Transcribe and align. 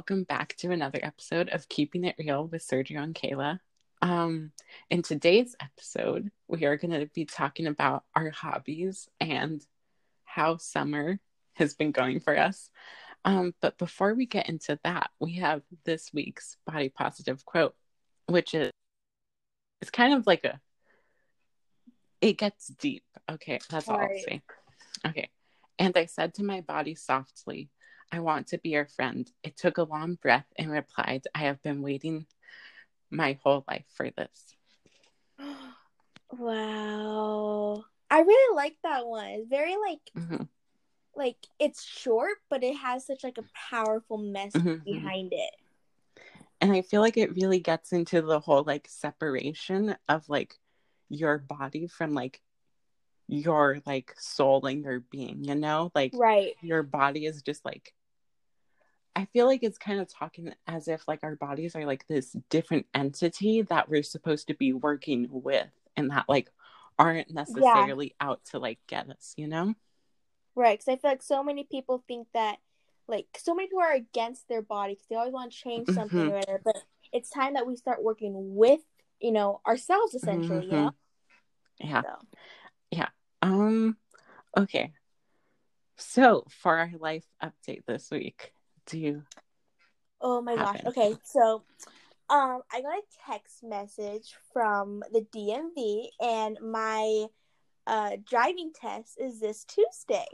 welcome 0.00 0.24
back 0.24 0.56
to 0.56 0.70
another 0.70 0.98
episode 1.02 1.50
of 1.50 1.68
Keeping 1.68 2.04
It 2.04 2.14
Real 2.18 2.46
with 2.46 2.66
Sergio 2.66 3.02
and 3.02 3.14
Kayla. 3.14 3.60
Um, 4.00 4.50
in 4.88 5.02
today's 5.02 5.54
episode, 5.60 6.30
we 6.48 6.64
are 6.64 6.78
going 6.78 6.98
to 6.98 7.04
be 7.14 7.26
talking 7.26 7.66
about 7.66 8.04
our 8.16 8.30
hobbies 8.30 9.10
and 9.20 9.62
how 10.24 10.56
summer 10.56 11.20
has 11.52 11.74
been 11.74 11.92
going 11.92 12.20
for 12.20 12.34
us. 12.34 12.70
Um, 13.26 13.52
but 13.60 13.76
before 13.76 14.14
we 14.14 14.24
get 14.24 14.48
into 14.48 14.78
that, 14.84 15.10
we 15.20 15.34
have 15.34 15.60
this 15.84 16.14
week's 16.14 16.56
body 16.66 16.88
positive 16.88 17.44
quote, 17.44 17.74
which 18.24 18.54
is 18.54 18.70
it's 19.82 19.90
kind 19.90 20.14
of 20.14 20.26
like 20.26 20.44
a 20.44 20.58
it 22.22 22.38
gets 22.38 22.68
deep. 22.68 23.04
Okay, 23.30 23.60
that's 23.68 23.86
all, 23.86 23.96
all 23.96 24.00
right. 24.00 24.12
I'll 24.16 24.24
say. 24.24 24.42
Okay. 25.08 25.28
And 25.78 25.94
I 25.94 26.06
said 26.06 26.32
to 26.36 26.42
my 26.42 26.62
body 26.62 26.94
softly, 26.94 27.68
I 28.12 28.20
want 28.20 28.48
to 28.48 28.58
be 28.58 28.70
your 28.70 28.86
friend. 28.86 29.30
It 29.42 29.56
took 29.56 29.78
a 29.78 29.84
long 29.84 30.16
breath 30.16 30.46
and 30.56 30.70
replied, 30.70 31.24
I 31.34 31.40
have 31.40 31.62
been 31.62 31.82
waiting 31.82 32.26
my 33.10 33.38
whole 33.42 33.64
life 33.68 33.86
for 33.94 34.10
this. 34.10 34.54
Wow. 36.32 37.84
I 38.08 38.20
really 38.20 38.56
like 38.56 38.76
that 38.84 39.06
one. 39.06 39.26
It's 39.26 39.48
very 39.48 39.76
like 39.76 39.98
mm-hmm. 40.16 40.44
like 41.16 41.36
it's 41.58 41.82
short, 41.84 42.36
but 42.48 42.62
it 42.62 42.76
has 42.76 43.06
such 43.06 43.24
like 43.24 43.38
a 43.38 43.44
powerful 43.70 44.18
message 44.18 44.62
mm-hmm. 44.62 44.68
mm-hmm. 44.68 44.84
behind 44.84 45.32
it. 45.32 45.50
And 46.60 46.72
I 46.72 46.82
feel 46.82 47.00
like 47.00 47.16
it 47.16 47.34
really 47.34 47.60
gets 47.60 47.92
into 47.92 48.22
the 48.22 48.38
whole 48.38 48.62
like 48.64 48.86
separation 48.88 49.96
of 50.08 50.28
like 50.28 50.54
your 51.08 51.38
body 51.38 51.86
from 51.86 52.14
like 52.14 52.40
your 53.28 53.80
like 53.86 54.14
soul 54.18 54.66
and 54.66 54.84
your 54.84 55.00
being, 55.00 55.44
you 55.44 55.54
know? 55.54 55.90
Like 55.94 56.12
right. 56.14 56.54
your 56.62 56.82
body 56.82 57.26
is 57.26 57.42
just 57.42 57.64
like 57.64 57.94
I 59.16 59.24
feel 59.26 59.46
like 59.46 59.62
it's 59.62 59.78
kind 59.78 60.00
of 60.00 60.08
talking 60.12 60.52
as 60.66 60.88
if 60.88 61.06
like 61.08 61.20
our 61.22 61.36
bodies 61.36 61.74
are 61.74 61.84
like 61.84 62.06
this 62.06 62.36
different 62.48 62.86
entity 62.94 63.62
that 63.62 63.88
we're 63.88 64.02
supposed 64.02 64.48
to 64.48 64.54
be 64.54 64.72
working 64.72 65.26
with 65.30 65.68
and 65.96 66.10
that 66.10 66.26
like 66.28 66.50
aren't 66.98 67.30
necessarily 67.30 68.14
yeah. 68.20 68.28
out 68.28 68.40
to 68.46 68.58
like 68.58 68.78
get 68.86 69.10
us, 69.10 69.34
you 69.36 69.48
know? 69.48 69.74
Right, 70.54 70.78
because 70.78 70.92
I 70.92 70.96
feel 70.96 71.10
like 71.10 71.22
so 71.22 71.42
many 71.42 71.66
people 71.70 72.04
think 72.06 72.28
that 72.34 72.58
like 73.08 73.26
so 73.36 73.54
many 73.54 73.66
people 73.68 73.80
are 73.80 73.92
against 73.92 74.48
their 74.48 74.62
body 74.62 74.94
because 74.94 75.06
they 75.08 75.16
always 75.16 75.32
want 75.32 75.52
to 75.52 75.58
change 75.58 75.88
something 75.88 76.18
mm-hmm. 76.18 76.30
or 76.30 76.34
whatever, 76.34 76.60
but 76.64 76.76
it's 77.12 77.30
time 77.30 77.54
that 77.54 77.66
we 77.66 77.76
start 77.76 78.02
working 78.04 78.32
with, 78.54 78.80
you 79.20 79.32
know, 79.32 79.60
ourselves 79.66 80.14
essentially, 80.14 80.66
mm-hmm. 80.66 80.74
you 80.74 80.82
know? 80.82 80.94
Yeah. 81.78 82.02
So. 82.02 82.16
Yeah. 82.90 83.08
Um 83.42 83.96
okay. 84.56 84.92
So 85.96 86.44
for 86.48 86.78
our 86.78 86.92
life 86.98 87.24
update 87.42 87.84
this 87.86 88.10
week, 88.10 88.52
do 88.90 88.98
you? 88.98 89.22
Oh 90.20 90.42
my 90.42 90.56
happen? 90.56 90.82
gosh. 90.84 90.96
Okay, 90.96 91.16
so 91.24 91.62
um, 92.28 92.62
I 92.72 92.82
got 92.82 92.98
a 92.98 93.02
text 93.26 93.62
message 93.62 94.34
from 94.52 95.02
the 95.12 95.20
DMV, 95.20 96.08
and 96.20 96.58
my 96.60 97.26
uh, 97.86 98.16
driving 98.28 98.72
test 98.72 99.18
is 99.20 99.40
this 99.40 99.64
Tuesday. 99.64 100.26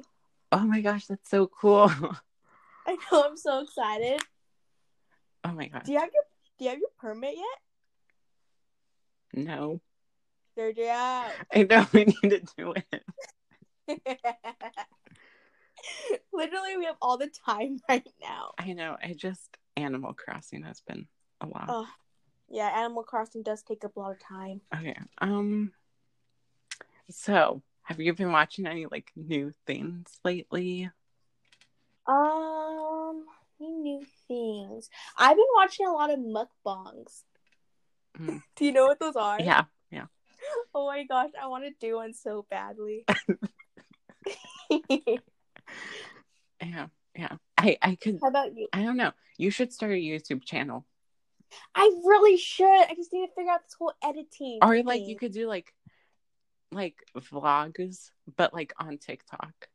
Oh 0.53 0.61
my 0.61 0.81
gosh, 0.81 1.07
that's 1.07 1.29
so 1.29 1.47
cool! 1.47 1.91
I 2.87 2.97
know. 3.13 3.25
I'm 3.25 3.37
so 3.37 3.61
excited. 3.61 4.23
Oh 5.45 5.53
my 5.53 5.69
gosh. 5.69 5.85
Do 5.85 5.93
you 5.93 5.99
have 5.99 6.11
your 6.13 6.25
Do 6.59 6.65
you 6.65 6.71
have 6.71 6.79
your 6.79 6.89
permit 6.99 7.35
yet? 7.37 7.45
No. 9.45 9.81
Sergio. 10.59 11.25
I 11.55 11.63
know 11.69 11.87
we 11.93 12.05
need 12.07 12.31
to 12.31 12.41
do 12.57 12.73
it. 12.73 13.03
Literally, 16.33 16.77
we 16.77 16.85
have 16.85 16.97
all 17.01 17.19
the 17.19 17.31
time 17.47 17.81
right 17.89 18.07
now. 18.23 18.53
I 18.59 18.73
know. 18.73 18.97
I 19.03 19.15
just 19.15 19.57
Animal 19.77 20.15
Crossing 20.15 20.63
has 20.63 20.81
been 20.81 21.07
a 21.41 21.47
lot. 21.47 21.67
Oh, 21.69 21.89
yeah, 22.49 22.69
Animal 22.69 23.03
Crossing 23.03 23.43
does 23.43 23.63
take 23.63 23.85
up 23.85 23.97
a 23.97 24.01
lot 24.01 24.13
of 24.13 24.21
time. 24.21 24.61
Okay. 24.75 24.97
Um. 25.19 25.73
So, 27.11 27.63
have 27.83 28.01
you 28.01 28.13
been 28.15 28.33
watching 28.33 28.67
any 28.67 28.87
like 28.87 29.13
new 29.15 29.53
things 29.67 30.19
lately? 30.25 30.91
Um, 32.07 33.25
new 33.61 34.05
things. 34.29 34.91
I've 35.17 35.37
been 35.37 35.45
watching 35.55 35.87
a 35.87 35.93
lot 35.93 36.11
of 36.11 36.19
mukbangs. 36.19 37.23
Mm. 38.19 38.43
Do 38.57 38.65
you 38.65 38.73
know 38.73 38.87
what 38.87 38.99
those 38.99 39.17
are? 39.17 39.41
Yeah, 39.41 39.65
yeah. 39.91 40.07
Oh 40.75 40.87
my 40.87 41.05
gosh, 41.05 41.31
I 41.41 41.47
want 41.49 41.65
to 41.65 41.71
do 41.81 41.97
one 41.97 42.13
so 42.13 42.47
badly. 42.51 43.05
Yeah, 46.63 46.87
yeah. 47.15 47.37
I 47.57 47.77
I 47.83 47.95
could. 47.97 48.19
How 48.23 48.29
about 48.29 48.57
you? 48.57 48.69
I 48.73 48.83
don't 48.83 48.97
know. 48.97 49.13
You 49.39 49.51
should 49.51 49.73
start 49.73 49.93
a 49.93 49.97
YouTube 49.97 50.45
channel. 50.45 50.87
I 51.75 51.85
really 52.05 52.37
should. 52.37 52.67
I 52.67 52.95
just 52.95 53.13
need 53.13 53.27
to 53.27 53.33
figure 53.35 53.53
out 53.53 53.63
this 53.65 53.75
whole 53.79 53.93
editing. 54.03 54.59
Or 54.63 54.83
like 54.83 55.01
thing. 55.01 55.09
you 55.09 55.17
could 55.17 55.33
do 55.33 55.49
like 55.49 55.73
like 56.73 56.97
vlogs, 57.17 58.11
but 58.37 58.53
like 58.53 58.73
on 58.79 58.99
TikTok. 58.99 59.69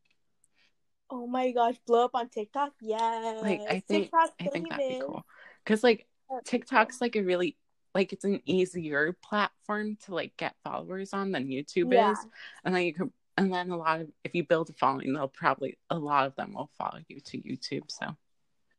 Oh 1.09 1.27
my 1.27 1.51
gosh, 1.51 1.75
blow 1.85 2.05
up 2.05 2.11
on 2.13 2.29
TikTok? 2.29 2.71
Yeah. 2.81 3.39
Like 3.41 3.61
I 3.61 3.79
think 3.79 4.05
TikTok, 4.05 4.31
I 4.39 4.45
think 4.45 4.69
that'd 4.69 4.89
be 4.89 4.99
cool. 4.99 5.25
Cause 5.65 5.83
like 5.83 6.07
oh, 6.29 6.39
TikTok's 6.45 7.01
like 7.01 7.15
a 7.15 7.21
really 7.21 7.57
like 7.93 8.13
it's 8.13 8.23
an 8.23 8.41
easier 8.45 9.15
platform 9.21 9.97
to 10.05 10.15
like 10.15 10.35
get 10.37 10.55
followers 10.63 11.13
on 11.13 11.31
than 11.31 11.47
YouTube 11.47 11.93
yeah. 11.93 12.13
is. 12.13 12.17
And 12.63 12.73
then 12.73 12.83
you 12.83 12.93
could 12.93 13.11
and 13.37 13.53
then 13.53 13.69
a 13.69 13.77
lot 13.77 14.01
of 14.01 14.09
if 14.23 14.35
you 14.35 14.43
build 14.43 14.69
a 14.69 14.73
following 14.73 15.13
they'll 15.13 15.27
probably 15.27 15.77
a 15.89 15.97
lot 15.97 16.27
of 16.27 16.35
them 16.35 16.53
will 16.53 16.69
follow 16.77 16.99
you 17.07 17.19
to 17.19 17.37
youtube 17.37 17.89
so. 17.89 18.15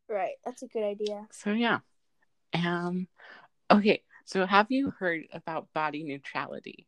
Right 0.09 0.35
that's 0.45 0.63
a 0.63 0.67
good 0.67 0.85
idea. 0.85 1.27
So 1.31 1.53
yeah. 1.53 1.79
Um 2.55 3.09
okay 3.71 4.03
so 4.25 4.47
have 4.47 4.71
you 4.71 4.91
heard 4.91 5.25
about 5.33 5.73
body 5.73 6.05
neutrality? 6.05 6.87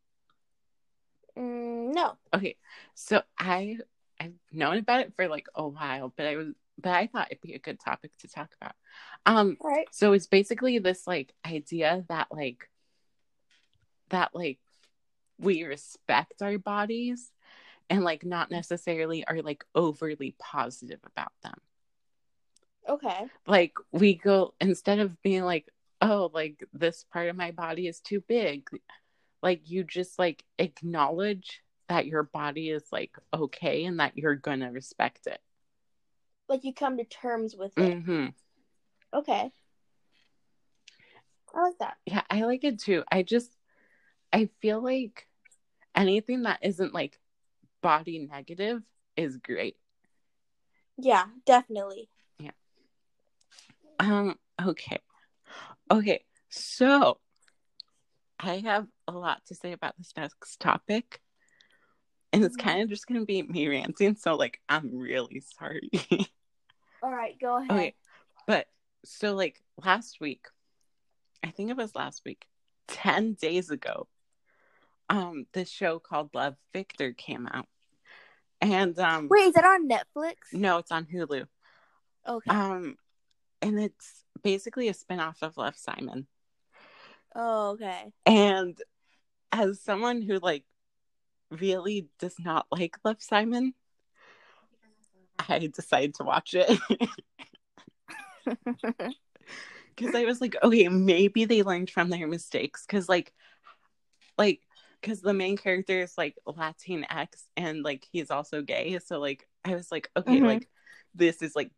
Mm, 1.39 1.95
no. 1.95 2.17
Okay 2.33 2.57
so 2.95 3.23
i 3.39 3.77
i've 4.21 4.35
known 4.53 4.79
about 4.79 5.01
it 5.01 5.13
for 5.17 5.27
like 5.29 5.47
a 5.55 5.67
while 5.67 6.13
but 6.17 6.27
i 6.27 6.37
was 6.37 6.49
but 6.79 6.93
i 6.93 7.07
thought 7.07 7.29
it'd 7.31 7.41
be 7.41 7.55
a 7.55 7.59
good 7.59 7.81
topic 7.81 8.17
to 8.19 8.29
talk 8.29 8.51
about. 8.61 8.75
Um 9.27 9.57
right. 9.63 9.87
so 9.91 10.13
it's 10.13 10.27
basically 10.27 10.79
this 10.79 11.07
like 11.07 11.35
idea 11.47 12.05
that 12.09 12.29
like 12.31 12.69
that 14.11 14.35
like 14.35 14.59
we 15.39 15.65
respect 15.65 16.43
our 16.43 16.59
bodies 16.59 17.31
and 17.91 18.05
like 18.05 18.25
not 18.25 18.51
necessarily 18.51 19.27
are 19.27 19.43
like 19.43 19.65
overly 19.75 20.35
positive 20.39 21.01
about 21.05 21.33
them. 21.43 21.55
Okay. 22.89 23.27
Like 23.47 23.75
we 23.93 24.15
go 24.15 24.55
instead 24.61 24.99
of 24.99 25.21
being 25.23 25.45
like, 25.45 25.69
oh, 26.01 26.31
like 26.35 26.65
this 26.73 27.05
part 27.13 27.29
of 27.29 27.37
my 27.37 27.51
body 27.51 27.87
is 27.87 28.01
too 28.01 28.21
big, 28.21 28.69
like 29.43 29.71
you 29.71 29.85
just 29.85 30.19
like 30.19 30.45
acknowledge 30.59 31.63
that 31.89 32.07
your 32.07 32.23
body 32.23 32.71
is 32.71 32.85
like 32.91 33.17
okay 33.33 33.85
and 33.85 34.01
that 34.01 34.17
you're 34.17 34.35
gonna 34.35 34.71
respect 34.71 35.27
it. 35.27 35.41
Like 36.49 36.65
you 36.65 36.75
come 36.75 36.99
to 36.99 37.05
terms 37.05 37.55
with 37.57 37.77
it. 37.79 38.05
Mm-hmm. 38.05 38.27
Okay. 39.15 39.51
I 41.55 41.63
like 41.63 41.79
that. 41.79 41.97
Yeah, 42.07 42.23
I 42.29 42.43
like 42.43 42.65
it 42.65 42.81
too. 42.81 43.05
I 43.11 43.23
just 43.23 43.51
I 44.33 44.49
feel 44.61 44.83
like 44.83 45.29
anything 45.95 46.43
that 46.43 46.59
isn't 46.63 46.93
like 46.93 47.21
body 47.85 48.27
negative 48.31 48.83
is 49.15 49.37
great. 49.37 49.77
Yeah, 50.97 51.27
definitely. 51.45 52.09
Yeah. 52.39 52.53
Um, 54.01 54.39
okay. 54.61 55.01
Okay, 55.91 56.25
so 56.49 57.19
I 58.41 58.57
have 58.65 58.87
a 59.07 59.13
lot 59.13 59.43
to 59.49 59.55
say 59.55 59.73
about 59.73 59.99
this 59.99 60.15
next 60.17 60.59
topic. 60.59 61.21
And 62.33 62.43
it's 62.43 62.57
mm-hmm. 62.57 62.69
kind 62.69 62.83
of 62.83 62.89
just 62.89 63.07
gonna 63.07 63.27
be 63.27 63.43
me 63.43 63.69
ranting, 63.69 64.17
so 64.17 64.35
like 64.35 64.61
I'm 64.67 64.91
really 64.97 65.43
sorry. 65.59 65.91
All 67.03 67.13
right, 67.13 67.39
go 67.39 67.59
ahead. 67.59 67.71
Okay. 67.71 67.95
But 68.47 68.67
so 69.05 69.35
like 69.35 69.63
last 69.85 70.23
week, 70.23 70.47
I 71.45 71.51
think 71.51 71.69
it 71.69 71.77
was 71.77 71.95
last 71.95 72.23
week, 72.25 72.47
10 72.89 73.35
days 73.35 73.69
ago, 73.69 74.09
um, 75.11 75.45
this 75.53 75.69
show 75.69 75.99
called 75.99 76.31
Love 76.35 76.57
Victor 76.73 77.13
came 77.13 77.47
out. 77.47 77.67
And 78.65 78.99
um 78.99 79.29
Wait, 79.31 79.49
is 79.49 79.53
that 79.55 79.65
on 79.65 79.89
Netflix? 79.89 80.35
No, 80.55 80.79
it's 80.79 80.91
on 80.91 81.05
Hulu. 81.05 81.47
Okay. 82.27 82.51
Um 82.51 82.97
and 83.61 83.79
it's 83.79 84.25
basically 84.43 84.89
a 84.89 84.95
spin-off 84.95 85.43
of 85.43 85.59
Love 85.59 85.77
Simon. 85.77 86.27
Oh, 87.35 87.73
okay. 87.73 88.13
And 88.25 88.79
as 89.53 89.83
someone 89.83 90.23
who 90.23 90.39
like 90.39 90.65
really 91.51 92.09
does 92.19 92.37
not 92.39 92.67
like 92.71 92.97
Love 93.05 93.21
Simon, 93.21 93.75
I 95.47 95.59
decided 95.67 96.15
to 96.15 96.25
watch 96.25 96.55
it. 96.55 96.79
Cuz 99.99 100.15
I 100.15 100.25
was 100.25 100.41
like, 100.41 100.57
okay, 100.63 100.89
maybe 100.89 101.45
they 101.45 101.63
learned 101.63 101.91
from 101.91 102.09
their 102.09 102.27
mistakes 102.27 102.87
cuz 102.87 103.11
like 103.11 103.35
like 104.39 104.63
because 105.05 105.21
the 105.21 105.35
main 105.35 105.59
character 105.59 106.01
is 106.01 106.17
like 106.17 106.35
Latinx 106.49 107.29
and 107.59 107.83
like 107.83 108.07
he's 108.11 108.31
also 108.31 108.63
gay. 108.63 108.99
So 109.05 109.21
like 109.21 109.47
I 109.63 109.75
was 109.75 109.93
like, 109.93 110.11
okay, 110.17 110.37
mm-hmm. 110.37 110.47
like 110.47 110.69
this 111.15 111.43
is 111.43 111.55
like 111.55 111.71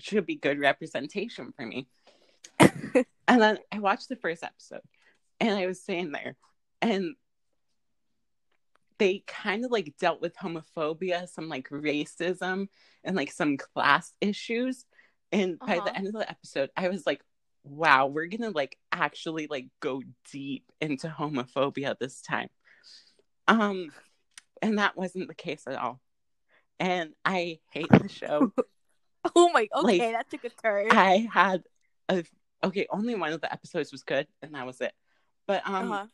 should 0.00 0.26
be 0.26 0.36
good 0.36 0.58
representation 0.58 1.52
for 1.56 1.64
me. 1.64 1.88
and 2.58 3.06
then 3.26 3.58
I 3.72 3.78
watched 3.78 4.10
the 4.10 4.16
first 4.16 4.42
episode 4.42 4.82
and 5.40 5.56
I 5.56 5.66
was 5.66 5.82
sitting 5.82 6.12
there 6.12 6.36
and 6.82 7.14
they 8.98 9.24
kind 9.26 9.64
of 9.64 9.70
like 9.70 9.94
dealt 9.98 10.20
with 10.20 10.36
homophobia, 10.36 11.26
some 11.26 11.48
like 11.48 11.70
racism 11.70 12.68
and 13.02 13.16
like 13.16 13.32
some 13.32 13.56
class 13.56 14.12
issues. 14.20 14.84
And 15.32 15.58
by 15.58 15.78
Uh-huh. 15.78 15.86
the 15.86 15.96
end 15.96 16.06
of 16.08 16.12
the 16.12 16.30
episode, 16.30 16.68
I 16.76 16.88
was 16.88 17.06
like, 17.06 17.22
wow, 17.64 18.08
we're 18.08 18.26
gonna 18.26 18.50
like 18.50 18.76
actually 18.92 19.46
like 19.46 19.68
go 19.80 20.02
deep 20.30 20.70
into 20.82 21.08
homophobia 21.08 21.98
this 21.98 22.20
time. 22.20 22.50
Um, 23.48 23.92
and 24.62 24.78
that 24.78 24.96
wasn't 24.96 25.28
the 25.28 25.34
case 25.34 25.64
at 25.66 25.76
all. 25.76 26.00
And 26.78 27.12
I 27.24 27.60
hate 27.72 27.90
the 27.90 28.08
show. 28.08 28.52
Oh 29.34 29.50
my. 29.54 29.68
Okay, 29.74 29.98
Like, 30.00 30.12
that 30.12 30.30
took 30.30 30.44
a 30.44 30.50
turn. 30.50 30.88
I 30.90 31.26
had 31.32 31.64
a 32.10 32.24
okay, 32.62 32.86
only 32.90 33.14
one 33.14 33.32
of 33.32 33.40
the 33.40 33.50
episodes 33.50 33.90
was 33.90 34.02
good, 34.02 34.26
and 34.42 34.54
that 34.54 34.66
was 34.66 34.80
it. 34.82 34.92
But 35.46 35.66
um, 35.66 35.92
uh-huh. 35.92 36.06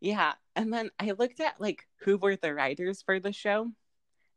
yeah, 0.00 0.32
and 0.56 0.72
then 0.72 0.90
I 0.98 1.12
looked 1.12 1.40
at 1.40 1.60
like 1.60 1.86
who 2.00 2.16
were 2.18 2.36
the 2.36 2.52
writers 2.52 3.02
for 3.02 3.20
the 3.20 3.32
show, 3.32 3.70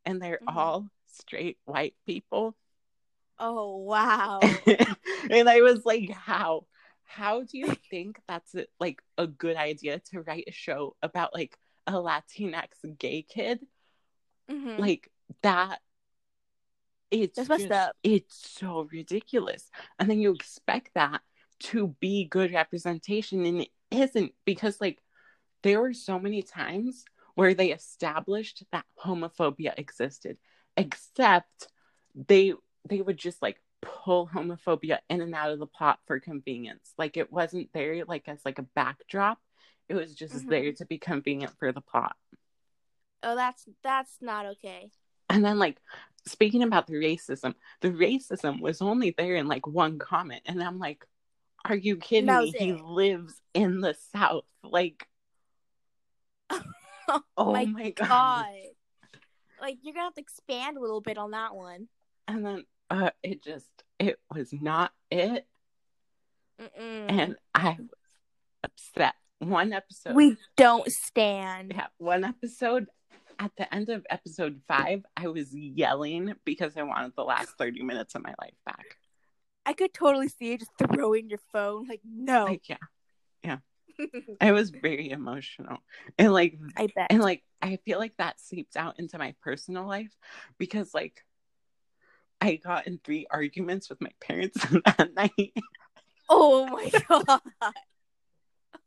and 0.06 0.21
they're 0.21 0.39
Mhm. 0.47 0.56
all 0.56 0.88
straight 1.07 1.57
white 1.65 1.95
people. 2.06 2.56
Oh 3.39 3.77
wow. 3.83 4.39
and 5.29 5.50
I 5.50 5.62
was 5.62 5.86
like, 5.86 6.09
how? 6.12 6.65
How 7.03 7.41
do 7.41 7.57
you 7.57 7.75
think 7.89 8.19
that's 8.27 8.56
a, 8.56 8.65
like 8.79 9.01
a 9.18 9.27
good 9.27 9.56
idea 9.56 10.00
to 10.12 10.21
write 10.21 10.45
a 10.47 10.51
show 10.51 10.95
about 11.01 11.33
like 11.33 11.57
a 11.88 11.94
Latinx 11.94 12.97
gay 12.97 13.21
kid? 13.21 13.65
Mhm. 14.50 14.80
Like 14.80 15.12
that 15.41 15.81
it's 17.12 17.38
That's 17.38 17.50
messed 17.50 17.71
up. 17.71 17.95
It's 18.01 18.56
so 18.59 18.88
ridiculous. 18.91 19.69
And 20.00 20.09
then 20.09 20.19
you 20.19 20.33
expect 20.33 20.95
that 20.95 21.21
to 21.59 21.95
be 22.00 22.25
good 22.25 22.51
representation 22.53 23.45
and 23.45 23.62
it 23.62 23.69
isn't 23.91 24.33
because 24.45 24.81
like 24.81 25.00
there 25.62 25.80
were 25.80 25.94
so 25.94 26.19
many 26.19 26.41
times 26.41 27.06
where 27.35 27.53
they 27.53 27.71
established 27.71 28.63
that 28.71 28.86
homophobia 29.03 29.74
existed 29.77 30.38
except 30.75 31.68
they 32.27 32.53
they 32.89 33.01
would 33.01 33.18
just 33.18 33.41
like 33.41 33.62
pull 33.81 34.27
homophobia 34.27 35.00
in 35.09 35.21
and 35.21 35.33
out 35.36 35.51
of 35.51 35.59
the 35.59 35.68
plot 35.68 36.00
for 36.06 36.19
convenience 36.19 36.94
like 36.97 37.15
it 37.15 37.31
wasn't 37.31 37.71
there 37.74 38.03
like 38.06 38.27
as 38.27 38.39
like 38.44 38.59
a 38.59 38.68
backdrop 38.75 39.39
it 39.93 39.99
was 40.01 40.15
just 40.15 40.33
Mhm. 40.35 40.49
there 40.49 40.71
to 40.73 40.85
be 40.85 40.97
convenient 40.97 41.57
for 41.57 41.71
the 41.71 41.81
plot 41.81 42.15
oh, 43.23 43.35
that's 43.35 43.67
that's 43.83 44.17
not 44.21 44.45
okay. 44.47 44.91
and 45.29 45.43
then 45.45 45.59
like 45.59 45.77
speaking 46.25 46.63
about 46.63 46.87
the 46.87 46.93
racism 46.93 47.53
the 47.81 47.89
racism 47.89 48.59
was 48.61 48.81
only 48.81 49.11
there 49.17 49.35
in 49.35 49.47
like 49.47 49.67
one 49.67 49.99
comment 49.99 50.41
and 50.45 50.61
i'm 50.63 50.79
like 50.79 51.05
are 51.65 51.75
you 51.75 51.95
kidding 51.97 52.25
me 52.27 52.33
was 52.45 52.53
he 52.53 52.73
lives 52.73 53.41
in 53.53 53.79
the 53.81 53.93
south 54.13 54.45
like 54.63 55.07
oh 57.37 57.51
my 57.53 57.65
my, 57.65 57.89
god. 57.91 58.07
God. 58.07 58.47
Like 59.61 59.77
you're 59.81 59.93
gonna 59.93 60.05
have 60.05 60.13
to 60.15 60.21
expand 60.21 60.77
a 60.77 60.81
little 60.81 61.01
bit 61.01 61.17
on 61.17 61.31
that 61.31 61.55
one. 61.55 61.87
and 62.27 62.45
then 62.45 62.65
uh 62.89 63.11
it 63.23 63.41
just 63.43 63.69
it 63.99 64.19
was 64.33 64.51
not 64.53 64.91
it 65.09 65.47
Mm-mm. 66.61 67.05
and 67.09 67.35
i 67.55 67.75
was 67.79 67.89
upset 68.63 69.15
one 69.43 69.73
episode 69.73 70.15
we 70.15 70.37
don't 70.57 70.89
stand. 70.91 71.73
yeah 71.75 71.87
one 71.97 72.23
episode 72.23 72.87
at 73.39 73.51
the 73.57 73.73
end 73.73 73.89
of 73.89 74.05
episode 74.09 74.61
five 74.67 75.03
i 75.17 75.27
was 75.27 75.53
yelling 75.53 76.33
because 76.45 76.77
i 76.77 76.83
wanted 76.83 77.11
the 77.15 77.23
last 77.23 77.49
30 77.57 77.83
minutes 77.83 78.15
of 78.15 78.23
my 78.23 78.33
life 78.39 78.53
back 78.65 78.97
I 79.65 79.73
could 79.73 79.93
totally 79.93 80.27
see 80.27 80.51
you 80.51 80.57
just 80.57 80.71
throwing 80.77 81.29
your 81.29 81.39
phone. 81.51 81.87
Like 81.87 82.01
no. 82.03 82.45
like 82.45 82.67
yeah 82.67 82.77
Yeah. 83.43 83.57
I 84.41 84.51
was 84.51 84.71
very 84.71 85.09
emotional. 85.09 85.77
And 86.17 86.33
like 86.33 86.59
I 86.75 86.87
bet. 86.93 87.07
and 87.09 87.21
like 87.21 87.43
I 87.61 87.77
feel 87.85 87.99
like 87.99 88.13
that 88.17 88.39
seeps 88.39 88.75
out 88.75 88.99
into 88.99 89.17
my 89.17 89.35
personal 89.41 89.87
life 89.87 90.11
because 90.57 90.93
like 90.93 91.23
I 92.41 92.55
got 92.57 92.87
in 92.87 92.99
three 93.03 93.25
arguments 93.31 93.89
with 93.89 94.01
my 94.01 94.11
parents 94.19 94.57
that 94.85 95.11
night. 95.15 95.53
oh 96.29 96.65
my 96.67 96.91
god. 97.07 97.39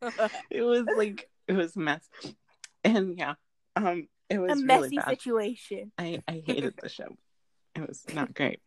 It 0.51 0.63
was 0.63 0.85
like 0.97 1.29
it 1.49 1.55
was 1.55 1.77
mess. 1.77 2.09
And 2.85 3.17
yeah, 3.19 3.35
um 3.75 4.09
it 4.29 4.39
was 4.39 4.53
a 4.53 4.67
really 4.67 4.89
messy 4.89 4.97
bad. 4.97 5.09
situation. 5.09 5.93
I, 5.99 6.23
I 6.29 6.43
hated 6.45 6.75
the 6.81 6.89
show. 6.89 7.17
It 7.75 7.87
was 7.87 8.05
not 8.13 8.35
great. 8.35 8.61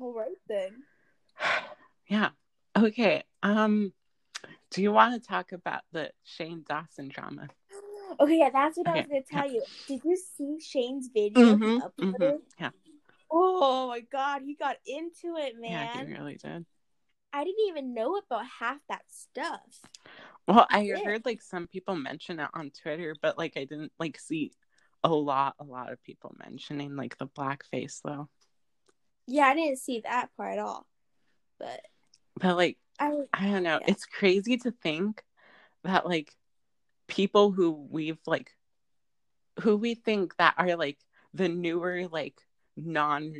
All 0.00 0.12
right 0.12 0.38
then. 0.48 0.82
Yeah. 2.08 2.30
Okay. 2.76 3.22
Um 3.42 3.92
do 4.70 4.82
you 4.82 4.92
want 4.92 5.20
to 5.20 5.26
talk 5.26 5.52
about 5.52 5.82
the 5.92 6.10
Shane 6.24 6.64
Dawson 6.68 7.08
drama? 7.08 7.48
Okay, 8.20 8.38
yeah, 8.38 8.50
that's 8.52 8.76
what 8.76 8.88
I 8.88 8.96
was 8.96 9.06
gonna 9.06 9.22
tell 9.22 9.46
yeah. 9.46 9.52
you. 9.52 9.64
Did 9.88 10.00
you 10.04 10.16
see 10.16 10.58
Shane's 10.60 11.08
video? 11.12 11.56
Mhm, 11.56 11.80
uploaded? 11.80 12.18
mhm, 12.18 12.38
Yeah. 12.60 12.70
Oh 13.30 13.88
my 13.88 14.00
god, 14.00 14.42
he 14.44 14.54
got 14.54 14.76
into 14.86 15.36
it, 15.36 15.54
man. 15.58 15.70
Yeah, 15.70 15.94
man. 15.94 16.06
he 16.06 16.12
really 16.12 16.36
did. 16.36 16.66
I 17.32 17.44
didn't 17.44 17.68
even 17.68 17.94
know 17.94 18.16
about 18.16 18.44
half 18.60 18.78
that 18.88 19.02
stuff. 19.08 19.60
Well, 20.46 20.66
I 20.70 20.86
heard 21.04 21.24
like 21.24 21.40
some 21.40 21.66
people 21.66 21.96
mention 21.96 22.40
it 22.40 22.48
on 22.52 22.70
Twitter, 22.70 23.14
but 23.22 23.38
like 23.38 23.56
I 23.56 23.64
didn't 23.64 23.92
like 23.98 24.18
see 24.18 24.52
a 25.04 25.08
lot, 25.08 25.54
a 25.58 25.64
lot 25.64 25.92
of 25.92 26.02
people 26.02 26.34
mentioning 26.38 26.96
like 26.96 27.16
the 27.18 27.26
blackface 27.26 28.00
though. 28.04 28.28
Yeah, 29.26 29.46
I 29.46 29.54
didn't 29.54 29.78
see 29.78 30.00
that 30.00 30.30
part 30.36 30.54
at 30.54 30.58
all. 30.58 30.86
But 31.58 31.80
But 32.40 32.56
like 32.56 32.78
I 32.98 33.12
I 33.32 33.46
don't 33.50 33.62
know, 33.62 33.78
Yeah. 33.80 33.86
it's 33.88 34.04
crazy 34.04 34.56
to 34.58 34.72
think 34.82 35.22
that 35.84 36.06
like 36.06 36.34
people 37.06 37.52
who 37.52 37.70
we've 37.90 38.18
like 38.26 38.50
who 39.60 39.76
we 39.76 39.94
think 39.94 40.36
that 40.36 40.54
are 40.58 40.76
like 40.76 40.98
the 41.34 41.48
newer 41.48 42.08
like 42.10 42.40
non 42.76 43.32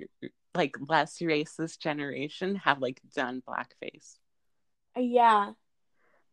like 0.54 0.76
less 0.88 1.18
racist 1.18 1.78
generation 1.78 2.56
have 2.56 2.80
like 2.80 3.00
done 3.14 3.42
blackface. 3.46 4.18
yeah. 4.96 5.52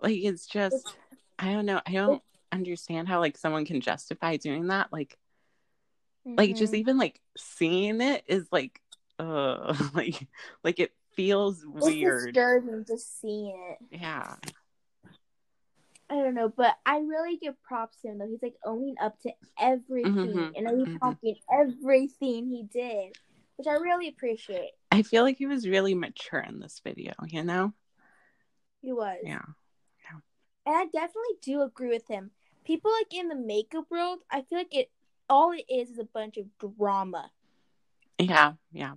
Like 0.01 0.17
it's 0.17 0.45
just 0.47 0.95
I 1.37 1.53
don't 1.53 1.65
know. 1.65 1.81
I 1.85 1.91
don't 1.93 2.21
understand 2.51 3.07
how 3.07 3.19
like 3.19 3.37
someone 3.37 3.65
can 3.65 3.81
justify 3.81 4.37
doing 4.37 4.67
that. 4.67 4.91
Like 4.91 5.17
like 6.37 6.55
just 6.55 6.73
Mhm. 6.73 6.77
even 6.77 6.97
like 6.97 7.19
seeing 7.37 8.01
it 8.01 8.23
is 8.27 8.47
like 8.51 8.81
uh 9.19 9.73
like 9.93 10.27
like 10.63 10.79
it 10.79 10.93
feels 11.13 11.63
it's 11.63 11.85
weird 11.85 12.33
disturbing 12.33 12.85
just 12.85 13.19
seeing 13.19 13.57
it. 13.71 13.99
yeah 13.99 14.35
I 16.11 16.15
don't 16.15 16.33
know, 16.33 16.49
but 16.49 16.75
I 16.87 16.97
really 16.99 17.37
give 17.37 17.61
props 17.61 18.01
to 18.01 18.07
him 18.07 18.17
though. 18.17 18.27
He's 18.27 18.41
like 18.41 18.55
owning 18.65 18.95
up 18.99 19.19
to 19.21 19.31
everything, 19.59 20.15
Mhm, 20.15 20.53
and 20.57 20.67
he's 20.79 20.87
mhm. 20.87 20.99
talking 20.99 21.35
everything 21.53 22.47
he 22.47 22.63
did, 22.63 23.13
which 23.59 23.67
I 23.67 23.73
really 23.73 24.07
appreciate. 24.07 24.71
i 24.89 25.01
feel 25.03 25.23
like 25.23 25.37
he 25.37 25.45
was 25.45 25.67
really 25.67 25.93
mature 25.93 26.39
in 26.39 26.59
this 26.59 26.79
video 26.83 27.11
you 27.27 27.43
know 27.43 27.73
He 28.81 28.91
was, 28.93 29.17
yeah 29.23 29.41
yeah. 30.05 30.19
and 30.65 30.75
I 30.75 30.85
definitely 30.85 31.37
do 31.41 31.61
agree 31.61 31.89
with 31.89 32.07
him. 32.07 32.31
People 32.65 32.89
like 32.99 33.13
in 33.13 33.27
the 33.27 33.35
makeup 33.35 33.85
world, 33.91 34.19
I 34.31 34.43
feel 34.43 34.59
like 34.59 34.73
it 34.73 34.89
all 35.29 35.51
it 35.51 35.65
is 35.69 35.89
is 35.89 35.99
a 35.99 36.05
bunch 36.05 36.37
of 36.37 36.45
drama. 36.57 37.29
yeah 38.17 38.53
yeah 38.71 38.93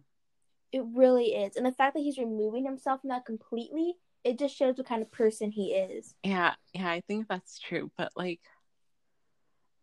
It 0.71 0.85
really 0.95 1.35
is, 1.35 1.57
and 1.57 1.67
the 1.67 1.73
fact 1.73 1.95
that 1.95 2.01
he's 2.03 2.19
removing 2.19 2.65
himself 2.65 3.01
from 3.01 3.09
that 3.11 3.27
completely, 3.27 3.95
it 4.25 4.39
just 4.39 4.57
shows 4.57 4.77
what 4.79 4.87
kind 4.87 5.03
of 5.03 5.11
person 5.11 5.51
he 5.51 5.73
is. 5.75 6.15
yeah 6.23 6.55
yeah 6.73 6.89
i 6.89 7.01
think 7.09 7.27
that's 7.29 7.59
true 7.59 7.91
but 7.99 8.13
like 8.17 8.41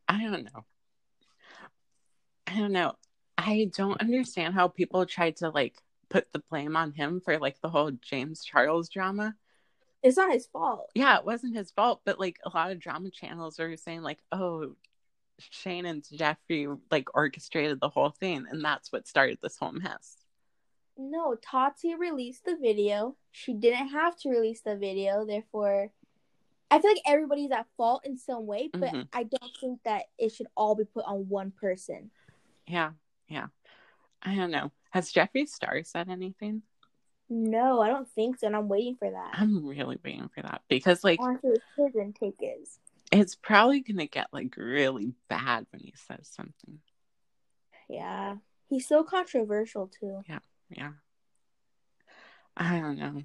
i 0.08 0.24
don't 0.24 0.46
know 0.46 0.64
i 2.48 2.56
don't 2.58 2.72
know 2.72 2.94
i 3.40 3.70
don't 3.76 4.02
understand 4.02 4.54
how 4.54 4.68
people 4.68 5.06
tried 5.06 5.36
to 5.38 5.50
like 5.50 5.76
put 6.10 6.32
the 6.34 6.44
blame 6.50 6.76
on 6.76 6.92
him 6.92 7.22
for 7.22 7.38
like 7.40 7.60
the 7.62 7.70
whole 7.70 7.92
james 8.02 8.44
charles 8.44 8.90
drama 8.90 9.36
It's 10.04 10.18
not 10.18 10.32
his 10.32 10.48
fault. 10.48 10.90
yeah, 10.96 11.18
it 11.18 11.26
wasn't 11.26 11.56
his 11.56 11.72
fault, 11.72 12.02
but 12.06 12.20
like 12.20 12.38
a 12.46 12.50
lot 12.50 12.72
of 12.72 12.80
drama 12.80 13.10
channels 13.12 13.60
are 13.60 13.76
saying 13.76 14.02
like, 14.02 14.20
oh, 14.32 14.76
Shane 15.40 15.86
and 15.86 16.02
Jeffree 16.04 16.80
like 16.90 17.14
orchestrated 17.14 17.80
the 17.80 17.90
whole 17.90 18.10
thing, 18.12 18.46
and 18.50 18.64
that's 18.64 18.92
what 18.92 19.08
started 19.08 19.40
this 19.42 19.58
whole 19.58 19.74
mess. 19.74 20.18
No, 20.98 21.36
Tati 21.36 21.96
released 21.96 22.46
the 22.46 22.56
video. 22.56 23.16
She 23.32 23.54
didn't 23.54 23.90
have 23.90 24.18
to 24.20 24.30
release 24.30 24.62
the 24.62 24.76
video, 24.78 25.26
therefore 25.26 25.92
I 26.72 26.80
feel 26.80 26.92
like 26.92 27.02
everybody's 27.08 27.52
at 27.52 27.68
fault 27.78 28.06
in 28.06 28.18
some 28.18 28.46
way, 28.46 28.70
but 28.72 28.94
Mhm. 28.94 29.08
I 29.12 29.24
don't 29.24 29.52
think 29.60 29.84
that 29.84 30.04
it 30.18 30.30
should 30.32 30.48
all 30.56 30.76
be 30.76 30.86
put 30.86 31.04
on 31.06 31.28
one 31.28 31.52
person. 31.52 32.12
Yeah, 32.68 32.94
yeah. 33.30 33.48
I 34.22 34.36
don't 34.36 34.52
know. 34.52 34.72
Has 34.90 35.12
Jeffree 35.14 35.48
Star 35.48 35.82
said 35.84 36.10
anything? 36.10 36.64
No, 37.30 37.80
I 37.80 37.90
don't 37.90 38.10
think 38.10 38.40
so, 38.40 38.48
and 38.48 38.56
I'm 38.56 38.68
waiting 38.68 38.96
for 38.98 39.10
that. 39.10 39.32
I'm 39.34 39.66
really 39.66 40.00
waiting 40.04 40.30
for 40.34 40.42
that 40.42 40.62
because 40.68 41.04
like 41.04 41.20
his 41.78 41.96
intake 41.96 42.40
is. 42.42 42.80
it's 43.12 43.36
probably 43.36 43.82
gonna 43.82 44.08
get 44.08 44.28
like 44.34 44.56
really 44.58 45.14
bad 45.30 45.68
when 45.72 45.82
he 45.82 45.94
says 45.96 46.28
something. 46.36 46.80
Yeah. 47.88 48.36
He's 48.68 48.88
so 48.88 49.04
controversial 49.04 49.88
too. 49.88 50.22
Yeah, 50.28 50.40
yeah. 50.70 50.92
I 52.58 52.80
don't 52.80 52.98
know. 52.98 53.24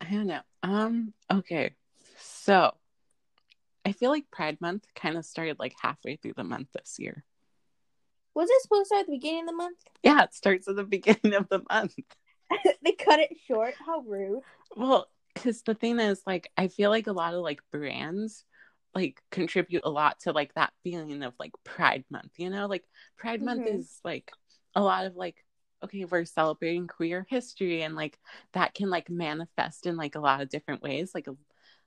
I 0.00 0.10
don't 0.10 0.26
know. 0.26 0.40
Um, 0.62 1.12
okay. 1.30 1.74
So 2.18 2.72
I 3.84 3.92
feel 3.92 4.10
like 4.10 4.30
Pride 4.30 4.60
Month 4.60 4.86
kind 4.94 5.16
of 5.16 5.24
started 5.24 5.58
like 5.58 5.74
halfway 5.80 6.16
through 6.16 6.34
the 6.36 6.44
month 6.44 6.68
this 6.72 6.96
year. 6.98 7.24
Was 8.34 8.48
it 8.50 8.62
supposed 8.62 8.84
to 8.84 8.86
start 8.86 9.00
at 9.00 9.06
the 9.06 9.12
beginning 9.12 9.42
of 9.42 9.46
the 9.48 9.56
month? 9.56 9.78
Yeah, 10.02 10.22
it 10.22 10.34
starts 10.34 10.68
at 10.68 10.76
the 10.76 10.84
beginning 10.84 11.34
of 11.34 11.48
the 11.48 11.62
month. 11.70 11.94
they 12.82 12.92
cut 12.92 13.20
it 13.20 13.36
short. 13.46 13.74
How 13.84 14.00
rude. 14.00 14.42
Well, 14.76 15.06
because 15.34 15.62
the 15.62 15.74
thing 15.74 15.98
is, 16.00 16.22
like, 16.26 16.50
I 16.56 16.68
feel 16.68 16.90
like 16.90 17.06
a 17.06 17.12
lot 17.12 17.34
of 17.34 17.40
like 17.40 17.60
brands 17.70 18.44
like 18.94 19.22
contribute 19.30 19.82
a 19.84 19.90
lot 19.90 20.20
to 20.20 20.32
like 20.32 20.52
that 20.54 20.72
feeling 20.84 21.22
of 21.22 21.32
like 21.38 21.52
Pride 21.64 22.04
Month, 22.10 22.32
you 22.36 22.50
know? 22.50 22.66
Like 22.66 22.84
Pride 23.16 23.40
mm-hmm. 23.40 23.46
Month 23.46 23.66
is 23.68 24.00
like 24.04 24.30
a 24.74 24.82
lot 24.82 25.06
of 25.06 25.16
like 25.16 25.36
okay, 25.84 26.04
we're 26.04 26.24
celebrating 26.24 26.86
queer 26.86 27.26
history 27.28 27.82
and 27.82 27.96
like 27.96 28.18
that 28.52 28.74
can 28.74 28.88
like 28.88 29.10
manifest 29.10 29.86
in 29.86 29.96
like 29.96 30.14
a 30.14 30.20
lot 30.20 30.40
of 30.40 30.48
different 30.48 30.82
ways. 30.82 31.10
Like 31.14 31.26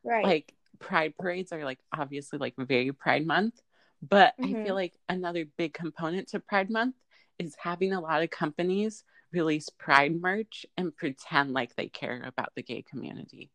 right. 0.04 0.26
like 0.26 0.54
pride 0.80 1.14
parades 1.18 1.54
are 1.54 1.64
like 1.64 1.80
obviously 1.98 2.40
like 2.40 2.56
very 2.58 2.92
Pride 2.92 3.26
Month, 3.26 3.62
but 4.08 4.34
mm-hmm. 4.40 4.56
I 4.56 4.64
feel 4.64 4.76
like 4.76 4.94
another 5.10 5.46
big 5.58 5.74
component 5.74 6.30
to 6.30 6.40
Pride 6.40 6.70
Month 6.70 6.96
is 7.40 7.56
having 7.60 7.94
a 7.94 8.02
lot 8.02 8.24
of 8.24 8.30
companies 8.30 9.04
release 9.32 9.70
pride 9.70 10.16
merch 10.20 10.66
and 10.78 10.96
pretend 10.96 11.52
like 11.52 11.76
they 11.76 11.88
care 11.88 12.22
about 12.26 12.50
the 12.56 12.64
gay 12.64 12.82
community. 12.82 13.52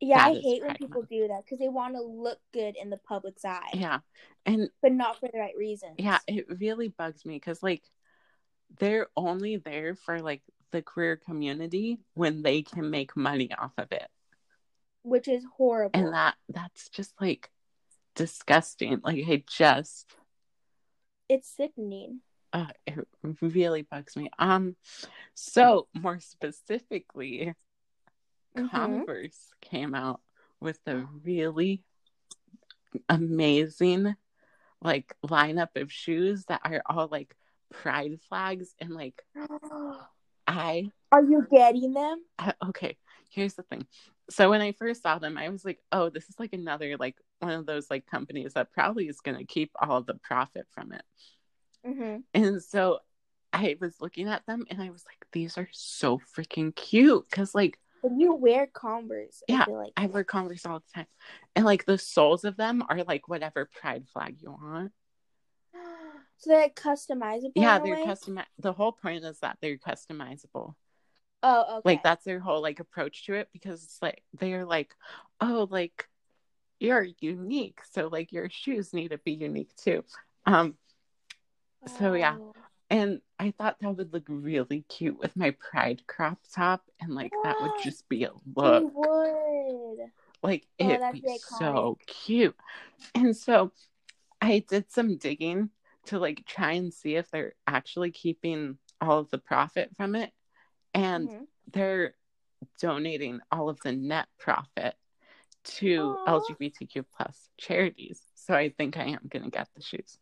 Yeah, 0.00 0.28
that 0.28 0.36
I 0.36 0.40
hate 0.40 0.62
when 0.64 0.74
people 0.76 1.02
month. 1.02 1.10
do 1.10 1.28
that 1.28 1.44
because 1.44 1.58
they 1.58 1.68
want 1.68 1.94
to 1.94 2.02
look 2.02 2.38
good 2.52 2.76
in 2.80 2.90
the 2.90 2.96
public's 2.96 3.44
eye. 3.44 3.70
Yeah. 3.74 4.00
And 4.44 4.68
but 4.82 4.92
not 4.92 5.20
for 5.20 5.28
the 5.32 5.38
right 5.38 5.56
reasons. 5.56 5.94
Yeah, 5.98 6.18
it 6.26 6.46
really 6.60 6.88
bugs 6.88 7.24
me 7.24 7.36
because 7.36 7.62
like 7.62 7.82
they're 8.78 9.08
only 9.16 9.56
there 9.56 9.94
for 9.94 10.20
like 10.20 10.42
the 10.72 10.82
queer 10.82 11.16
community 11.16 11.98
when 12.14 12.42
they 12.42 12.62
can 12.62 12.90
make 12.90 13.16
money 13.16 13.50
off 13.56 13.72
of 13.78 13.92
it. 13.92 14.08
Which 15.02 15.28
is 15.28 15.44
horrible. 15.56 15.98
And 15.98 16.12
that 16.12 16.34
that's 16.48 16.88
just 16.88 17.14
like 17.20 17.50
disgusting. 18.14 19.00
Like 19.02 19.24
I 19.28 19.44
just 19.48 20.14
it's 21.28 21.48
sickening. 21.48 22.20
Uh, 22.52 22.66
it 22.86 23.08
really 23.40 23.82
bugs 23.82 24.16
me. 24.16 24.30
Um, 24.38 24.76
so 25.34 25.88
more 25.92 26.20
specifically, 26.20 27.54
mm-hmm. 28.56 28.68
Converse 28.68 29.50
came 29.60 29.94
out 29.94 30.20
with 30.60 30.78
a 30.86 31.04
really 31.24 31.82
amazing 33.08 34.14
like 34.80 35.16
lineup 35.26 35.76
of 35.76 35.90
shoes 35.90 36.44
that 36.44 36.60
are 36.64 36.82
all 36.86 37.08
like 37.10 37.34
pride 37.72 38.20
flags 38.28 38.74
and 38.78 38.90
like 38.90 39.20
I 40.46 40.90
Are 41.10 41.24
you 41.24 41.46
getting 41.50 41.94
them? 41.94 42.22
I, 42.38 42.52
okay, 42.68 42.96
here's 43.30 43.54
the 43.54 43.62
thing. 43.62 43.86
So 44.30 44.50
when 44.50 44.60
I 44.60 44.72
first 44.72 45.02
saw 45.02 45.18
them, 45.18 45.36
I 45.36 45.48
was 45.48 45.64
like, 45.64 45.80
"Oh, 45.90 46.08
this 46.10 46.28
is 46.28 46.38
like 46.38 46.52
another 46.52 46.96
like 46.98 47.16
one 47.44 47.52
of 47.52 47.66
those 47.66 47.90
like 47.90 48.06
companies 48.06 48.54
that 48.54 48.72
probably 48.72 49.08
is 49.08 49.20
going 49.20 49.38
to 49.38 49.44
keep 49.44 49.70
all 49.80 50.02
the 50.02 50.14
profit 50.14 50.66
from 50.70 50.92
it." 50.92 51.04
Mm-hmm. 51.86 52.16
And 52.32 52.62
so 52.62 53.00
I 53.52 53.76
was 53.80 54.00
looking 54.00 54.28
at 54.28 54.44
them 54.46 54.64
and 54.70 54.82
I 54.82 54.90
was 54.90 55.04
like, 55.06 55.26
"These 55.32 55.58
are 55.58 55.68
so 55.72 56.20
freaking 56.36 56.74
cute!" 56.74 57.26
Because 57.28 57.54
like 57.54 57.78
when 58.04 58.20
you 58.20 58.34
wear 58.34 58.66
Converse. 58.66 59.42
Yeah, 59.48 59.64
I, 59.66 59.70
like. 59.70 59.92
I 59.96 60.06
wear 60.06 60.24
Converse 60.24 60.66
all 60.66 60.80
the 60.80 60.92
time, 60.94 61.06
and 61.56 61.64
like 61.64 61.86
the 61.86 61.96
soles 61.96 62.44
of 62.44 62.56
them 62.56 62.84
are 62.88 63.02
like 63.04 63.28
whatever 63.28 63.68
pride 63.80 64.04
flag 64.12 64.36
you 64.40 64.50
want. 64.50 64.92
So 66.36 66.50
they're 66.50 66.68
customizable. 66.68 67.52
Yeah, 67.54 67.78
they're 67.78 68.04
custom. 68.04 68.40
The 68.58 68.72
whole 68.72 68.92
point 68.92 69.24
is 69.24 69.38
that 69.38 69.56
they're 69.62 69.78
customizable. 69.78 70.74
Oh, 71.42 71.76
okay. 71.76 71.80
Like 71.84 72.02
that's 72.02 72.24
their 72.24 72.40
whole 72.40 72.60
like 72.60 72.80
approach 72.80 73.24
to 73.26 73.34
it 73.34 73.48
because 73.52 73.82
it's 73.84 73.98
like 74.02 74.22
they're 74.38 74.66
like, 74.66 74.94
oh, 75.40 75.68
like 75.70 76.08
you're 76.80 77.06
unique, 77.20 77.80
so 77.90 78.08
like 78.08 78.32
your 78.32 78.48
shoes 78.50 78.92
need 78.92 79.08
to 79.08 79.18
be 79.18 79.32
unique 79.32 79.74
too. 79.76 80.04
Um. 80.46 80.74
So 81.98 82.14
yeah, 82.14 82.36
oh. 82.38 82.54
and 82.90 83.20
I 83.38 83.50
thought 83.50 83.76
that 83.80 83.96
would 83.96 84.12
look 84.12 84.24
really 84.28 84.84
cute 84.88 85.18
with 85.18 85.36
my 85.36 85.54
pride 85.70 86.02
crop 86.06 86.38
top, 86.52 86.82
and 87.00 87.14
like 87.14 87.32
that 87.42 87.56
would 87.60 87.82
just 87.82 88.08
be 88.08 88.24
a 88.24 88.30
look. 88.54 88.84
It 88.84 88.90
would. 88.94 90.10
Like 90.42 90.66
oh, 90.80 90.90
it'd 90.90 91.22
be 91.22 91.38
so 91.58 91.98
cute. 92.06 92.56
And 93.14 93.36
so 93.36 93.72
I 94.40 94.64
did 94.68 94.90
some 94.90 95.16
digging 95.16 95.70
to 96.06 96.18
like 96.18 96.44
try 96.46 96.72
and 96.72 96.92
see 96.92 97.16
if 97.16 97.30
they're 97.30 97.54
actually 97.66 98.10
keeping 98.10 98.76
all 99.00 99.20
of 99.20 99.30
the 99.30 99.38
profit 99.38 99.90
from 99.96 100.14
it 100.14 100.32
and 100.92 101.28
mm-hmm. 101.28 101.44
they're 101.72 102.14
donating 102.80 103.40
all 103.50 103.68
of 103.68 103.78
the 103.80 103.92
net 103.92 104.26
profit 104.38 104.94
to 105.64 106.16
Aww. 106.26 106.42
lgbtq 106.50 107.04
plus 107.16 107.48
charities 107.58 108.20
so 108.34 108.54
i 108.54 108.68
think 108.68 108.96
i 108.96 109.04
am 109.04 109.20
gonna 109.28 109.50
get 109.50 109.68
the 109.74 109.82
shoes 109.82 110.18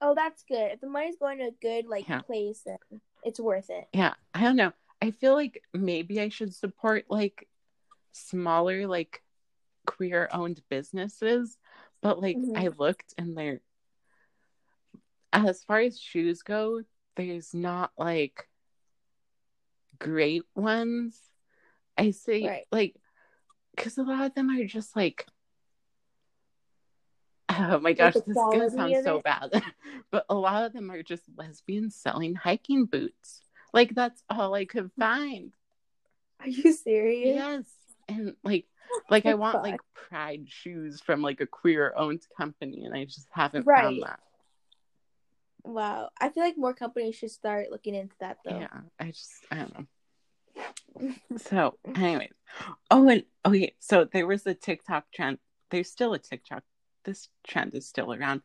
oh 0.00 0.14
that's 0.14 0.44
good 0.44 0.72
if 0.72 0.80
the 0.80 0.88
money's 0.88 1.16
going 1.16 1.38
to 1.38 1.48
a 1.48 1.50
good 1.60 1.86
like 1.86 2.08
yeah. 2.08 2.20
place 2.20 2.62
then 2.64 2.78
it's 3.22 3.40
worth 3.40 3.70
it 3.70 3.88
yeah 3.92 4.14
i 4.32 4.42
don't 4.42 4.56
know 4.56 4.72
i 5.02 5.10
feel 5.10 5.34
like 5.34 5.62
maybe 5.72 6.20
i 6.20 6.28
should 6.28 6.54
support 6.54 7.04
like 7.08 7.48
smaller 8.12 8.86
like 8.86 9.22
queer 9.86 10.28
owned 10.32 10.62
businesses 10.70 11.58
but 12.00 12.20
like 12.20 12.36
mm-hmm. 12.36 12.56
i 12.56 12.68
looked 12.78 13.14
and 13.18 13.36
they're 13.36 13.60
as 15.34 15.64
far 15.64 15.80
as 15.80 15.98
shoes 15.98 16.42
go, 16.42 16.82
there's 17.16 17.52
not 17.52 17.90
like 17.98 18.48
great 19.98 20.44
ones. 20.54 21.18
I 21.98 22.12
say 22.12 22.46
right. 22.46 22.66
like 22.70 22.96
because 23.74 23.98
a 23.98 24.02
lot 24.02 24.24
of 24.24 24.34
them 24.34 24.50
are 24.50 24.64
just 24.64 24.94
like 24.94 25.26
oh 27.50 27.78
my 27.78 27.92
gosh, 27.92 28.14
this 28.14 28.26
is 28.26 28.34
gonna 28.34 28.70
sound 28.70 28.94
so 29.04 29.16
it? 29.18 29.24
bad. 29.24 29.62
but 30.10 30.24
a 30.28 30.34
lot 30.34 30.64
of 30.64 30.72
them 30.72 30.90
are 30.90 31.02
just 31.02 31.22
lesbians 31.36 31.96
selling 31.96 32.34
hiking 32.34 32.86
boots. 32.86 33.42
Like 33.72 33.94
that's 33.94 34.22
all 34.30 34.54
I 34.54 34.64
could 34.64 34.86
mm. 34.86 34.98
find. 34.98 35.52
Are 36.40 36.48
you 36.48 36.72
serious? 36.72 37.36
Yes. 37.36 37.64
And 38.08 38.34
like 38.42 38.66
like 39.10 39.26
I 39.26 39.34
want 39.34 39.62
like 39.62 39.80
pride 39.94 40.46
shoes 40.46 41.00
from 41.00 41.22
like 41.22 41.40
a 41.40 41.46
queer 41.46 41.92
owned 41.96 42.22
company 42.36 42.84
and 42.84 42.94
I 42.94 43.04
just 43.04 43.28
haven't 43.30 43.66
right. 43.66 43.82
found 43.82 44.02
that. 44.02 44.20
Wow. 45.64 46.10
I 46.20 46.28
feel 46.28 46.42
like 46.42 46.58
more 46.58 46.74
companies 46.74 47.16
should 47.16 47.30
start 47.30 47.70
looking 47.70 47.94
into 47.94 48.14
that 48.20 48.38
though. 48.44 48.58
Yeah. 48.58 48.80
I 49.00 49.06
just 49.06 49.46
I 49.50 49.56
don't 49.56 49.78
know. 49.78 49.86
So 51.36 51.78
anyways. 51.94 52.32
Oh 52.90 53.08
and 53.08 53.24
okay, 53.44 53.74
so 53.80 54.04
there 54.04 54.26
was 54.26 54.46
a 54.46 54.54
TikTok 54.54 55.06
trend. 55.12 55.38
There's 55.70 55.90
still 55.90 56.14
a 56.14 56.18
TikTok. 56.18 56.62
This 57.04 57.28
trend 57.46 57.74
is 57.74 57.86
still 57.86 58.12
around. 58.12 58.42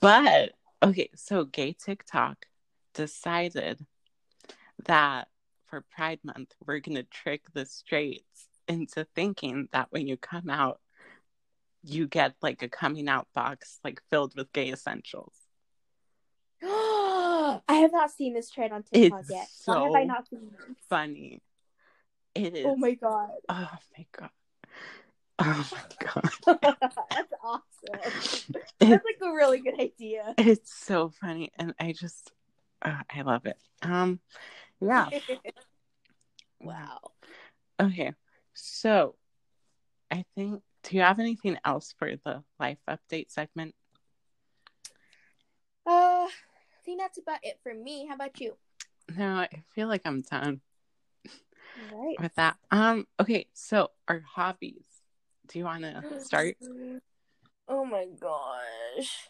But 0.00 0.52
okay, 0.82 1.10
so 1.14 1.44
gay 1.44 1.72
TikTok 1.72 2.46
decided 2.94 3.84
that 4.86 5.28
for 5.66 5.84
Pride 5.94 6.20
Month 6.24 6.54
we're 6.66 6.80
gonna 6.80 7.02
trick 7.02 7.42
the 7.52 7.66
straights 7.66 8.48
into 8.66 9.06
thinking 9.14 9.68
that 9.72 9.88
when 9.90 10.06
you 10.06 10.16
come 10.16 10.50
out 10.50 10.80
you 11.82 12.06
get 12.06 12.34
like 12.42 12.62
a 12.62 12.68
coming 12.68 13.08
out 13.08 13.28
box 13.34 13.78
like 13.84 14.00
filled 14.10 14.34
with 14.36 14.52
gay 14.52 14.70
essentials. 14.70 15.34
I 16.62 17.60
have 17.68 17.92
not 17.92 18.10
seen 18.10 18.34
this 18.34 18.50
trend 18.50 18.72
on 18.72 18.82
TikTok 18.82 19.20
it's 19.20 19.30
yet. 19.30 19.48
So 19.52 19.72
Why 19.72 19.86
have 19.86 19.94
I 19.94 20.04
not 20.04 20.28
seen 20.28 20.50
this? 20.50 20.76
Funny. 20.88 21.42
It 22.38 22.54
is. 22.54 22.66
Oh 22.66 22.76
my 22.76 22.94
god. 22.94 23.30
Oh 23.48 23.68
my 23.96 24.06
god. 24.12 24.30
Oh 25.40 25.68
my 25.72 25.80
god. 26.14 26.30
That's 27.10 27.32
awesome. 27.42 27.64
That's 28.80 29.04
like 29.04 29.18
a 29.22 29.32
really 29.32 29.58
good 29.58 29.80
idea. 29.80 30.34
It's 30.38 30.72
so 30.72 31.10
funny, 31.20 31.50
and 31.58 31.74
I 31.80 31.92
just, 31.92 32.30
uh, 32.82 33.02
I 33.12 33.22
love 33.22 33.46
it. 33.46 33.58
Um, 33.82 34.20
yeah. 34.80 35.10
wow. 36.60 36.98
Okay, 37.80 38.12
so 38.54 39.16
I 40.10 40.24
think. 40.34 40.62
Do 40.84 40.96
you 40.96 41.02
have 41.02 41.18
anything 41.18 41.58
else 41.64 41.92
for 41.98 42.08
the 42.24 42.44
life 42.60 42.78
update 42.88 43.30
segment? 43.32 43.74
Uh, 45.84 46.30
I 46.30 46.30
think 46.84 47.00
that's 47.00 47.18
about 47.18 47.40
it 47.42 47.58
for 47.62 47.74
me. 47.74 48.06
How 48.06 48.14
about 48.14 48.40
you? 48.40 48.56
No, 49.16 49.34
I 49.40 49.48
feel 49.74 49.88
like 49.88 50.02
I'm 50.04 50.22
done 50.22 50.60
right. 51.92 52.16
with 52.20 52.34
that. 52.36 52.56
Um, 52.70 53.06
okay, 53.20 53.46
so 53.52 53.90
our 54.06 54.20
hobbies. 54.20 54.84
Do 55.46 55.58
you 55.58 55.64
want 55.64 55.82
to 55.82 56.04
start? 56.20 56.56
Oh 57.68 57.84
my 57.84 58.06
gosh. 58.20 59.28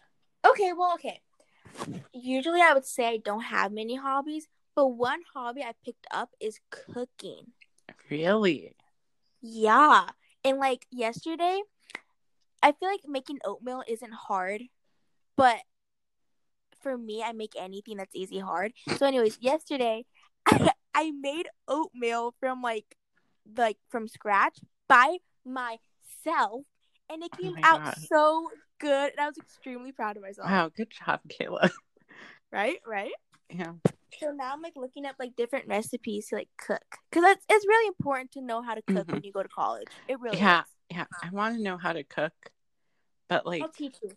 Okay, 0.48 0.72
well, 0.72 0.94
okay. 0.94 1.20
Usually 2.12 2.60
I 2.60 2.72
would 2.72 2.86
say 2.86 3.06
I 3.06 3.16
don't 3.18 3.42
have 3.42 3.72
many 3.72 3.96
hobbies, 3.96 4.48
but 4.74 4.88
one 4.88 5.20
hobby 5.34 5.62
I 5.62 5.72
picked 5.84 6.06
up 6.10 6.30
is 6.40 6.60
cooking. 6.70 7.52
Really? 8.10 8.74
Yeah. 9.40 10.06
And 10.44 10.58
like 10.58 10.86
yesterday, 10.90 11.62
I 12.62 12.72
feel 12.72 12.88
like 12.88 13.00
making 13.06 13.38
oatmeal 13.44 13.82
isn't 13.86 14.12
hard, 14.12 14.62
but 15.36 15.58
for 16.80 16.96
me, 16.96 17.22
I 17.22 17.32
make 17.32 17.52
anything 17.58 17.96
that's 17.96 18.14
easy 18.14 18.38
hard. 18.38 18.72
So, 18.96 19.06
anyways, 19.06 19.38
yesterday 19.40 20.06
I, 20.46 20.70
I 20.98 21.12
made 21.12 21.46
oatmeal 21.68 22.34
from 22.40 22.60
like 22.60 22.96
like 23.56 23.76
from 23.88 24.08
scratch 24.08 24.58
by 24.88 25.18
myself 25.46 26.62
and 27.08 27.22
it 27.22 27.30
Oh 27.34 27.40
came 27.40 27.54
my 27.54 27.60
out 27.62 27.84
God. 27.84 27.94
so 28.08 28.50
good 28.80 29.12
and 29.12 29.20
I 29.20 29.26
was 29.26 29.38
extremely 29.38 29.92
proud 29.92 30.16
of 30.16 30.22
myself. 30.24 30.50
Wow, 30.50 30.70
good 30.76 30.90
job, 30.90 31.20
Kayla. 31.28 31.70
Right? 32.52 32.78
Right? 32.84 33.12
Yeah. 33.50 33.74
So 34.20 34.32
now 34.32 34.54
I'm 34.54 34.62
like 34.62 34.72
looking 34.74 35.04
up 35.06 35.14
like 35.20 35.36
different 35.36 35.68
recipes 35.68 36.28
to 36.28 36.36
like 36.36 36.48
cook 36.56 36.82
because 37.10 37.24
it's 37.30 37.44
it's 37.48 37.66
really 37.66 37.86
important 37.88 38.32
to 38.32 38.40
know 38.40 38.60
how 38.62 38.74
to 38.74 38.82
cook 38.82 39.06
Mhm. 39.06 39.12
when 39.12 39.22
you 39.22 39.32
go 39.32 39.42
to 39.42 39.48
college. 39.48 39.86
It 40.08 40.18
really 40.18 40.38
Yeah, 40.38 40.62
is. 40.62 40.66
yeah. 40.90 41.04
I 41.22 41.30
want 41.30 41.56
to 41.56 41.62
know 41.62 41.76
how 41.76 41.92
to 41.92 42.02
cook, 42.02 42.32
but 43.28 43.46
like 43.46 43.62
I'll 43.62 43.68
teach 43.68 43.98
you. 44.02 44.10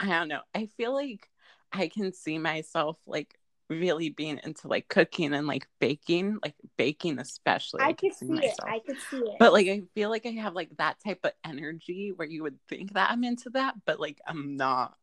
I 0.00 0.06
don't 0.08 0.28
know. 0.28 0.40
I 0.54 0.66
feel 0.66 0.94
like 0.94 1.28
I 1.72 1.86
can 1.88 2.12
see 2.12 2.38
myself 2.38 2.96
like 3.06 3.37
really 3.68 4.10
being 4.10 4.40
into 4.42 4.68
like 4.68 4.88
cooking 4.88 5.34
and 5.34 5.46
like 5.46 5.66
baking, 5.80 6.38
like 6.42 6.54
baking 6.76 7.18
especially. 7.18 7.82
I 7.82 7.92
can 7.92 8.10
could 8.10 8.18
see 8.18 8.46
it. 8.46 8.54
I 8.62 8.80
could 8.80 9.00
see 9.10 9.18
it. 9.18 9.36
But 9.38 9.52
like 9.52 9.68
I 9.68 9.82
feel 9.94 10.10
like 10.10 10.26
I 10.26 10.30
have 10.30 10.54
like 10.54 10.76
that 10.78 10.96
type 11.04 11.20
of 11.24 11.32
energy 11.44 12.12
where 12.14 12.28
you 12.28 12.42
would 12.42 12.58
think 12.68 12.94
that 12.94 13.10
I'm 13.10 13.24
into 13.24 13.50
that, 13.50 13.74
but 13.84 14.00
like 14.00 14.20
I'm 14.26 14.56
not. 14.56 14.94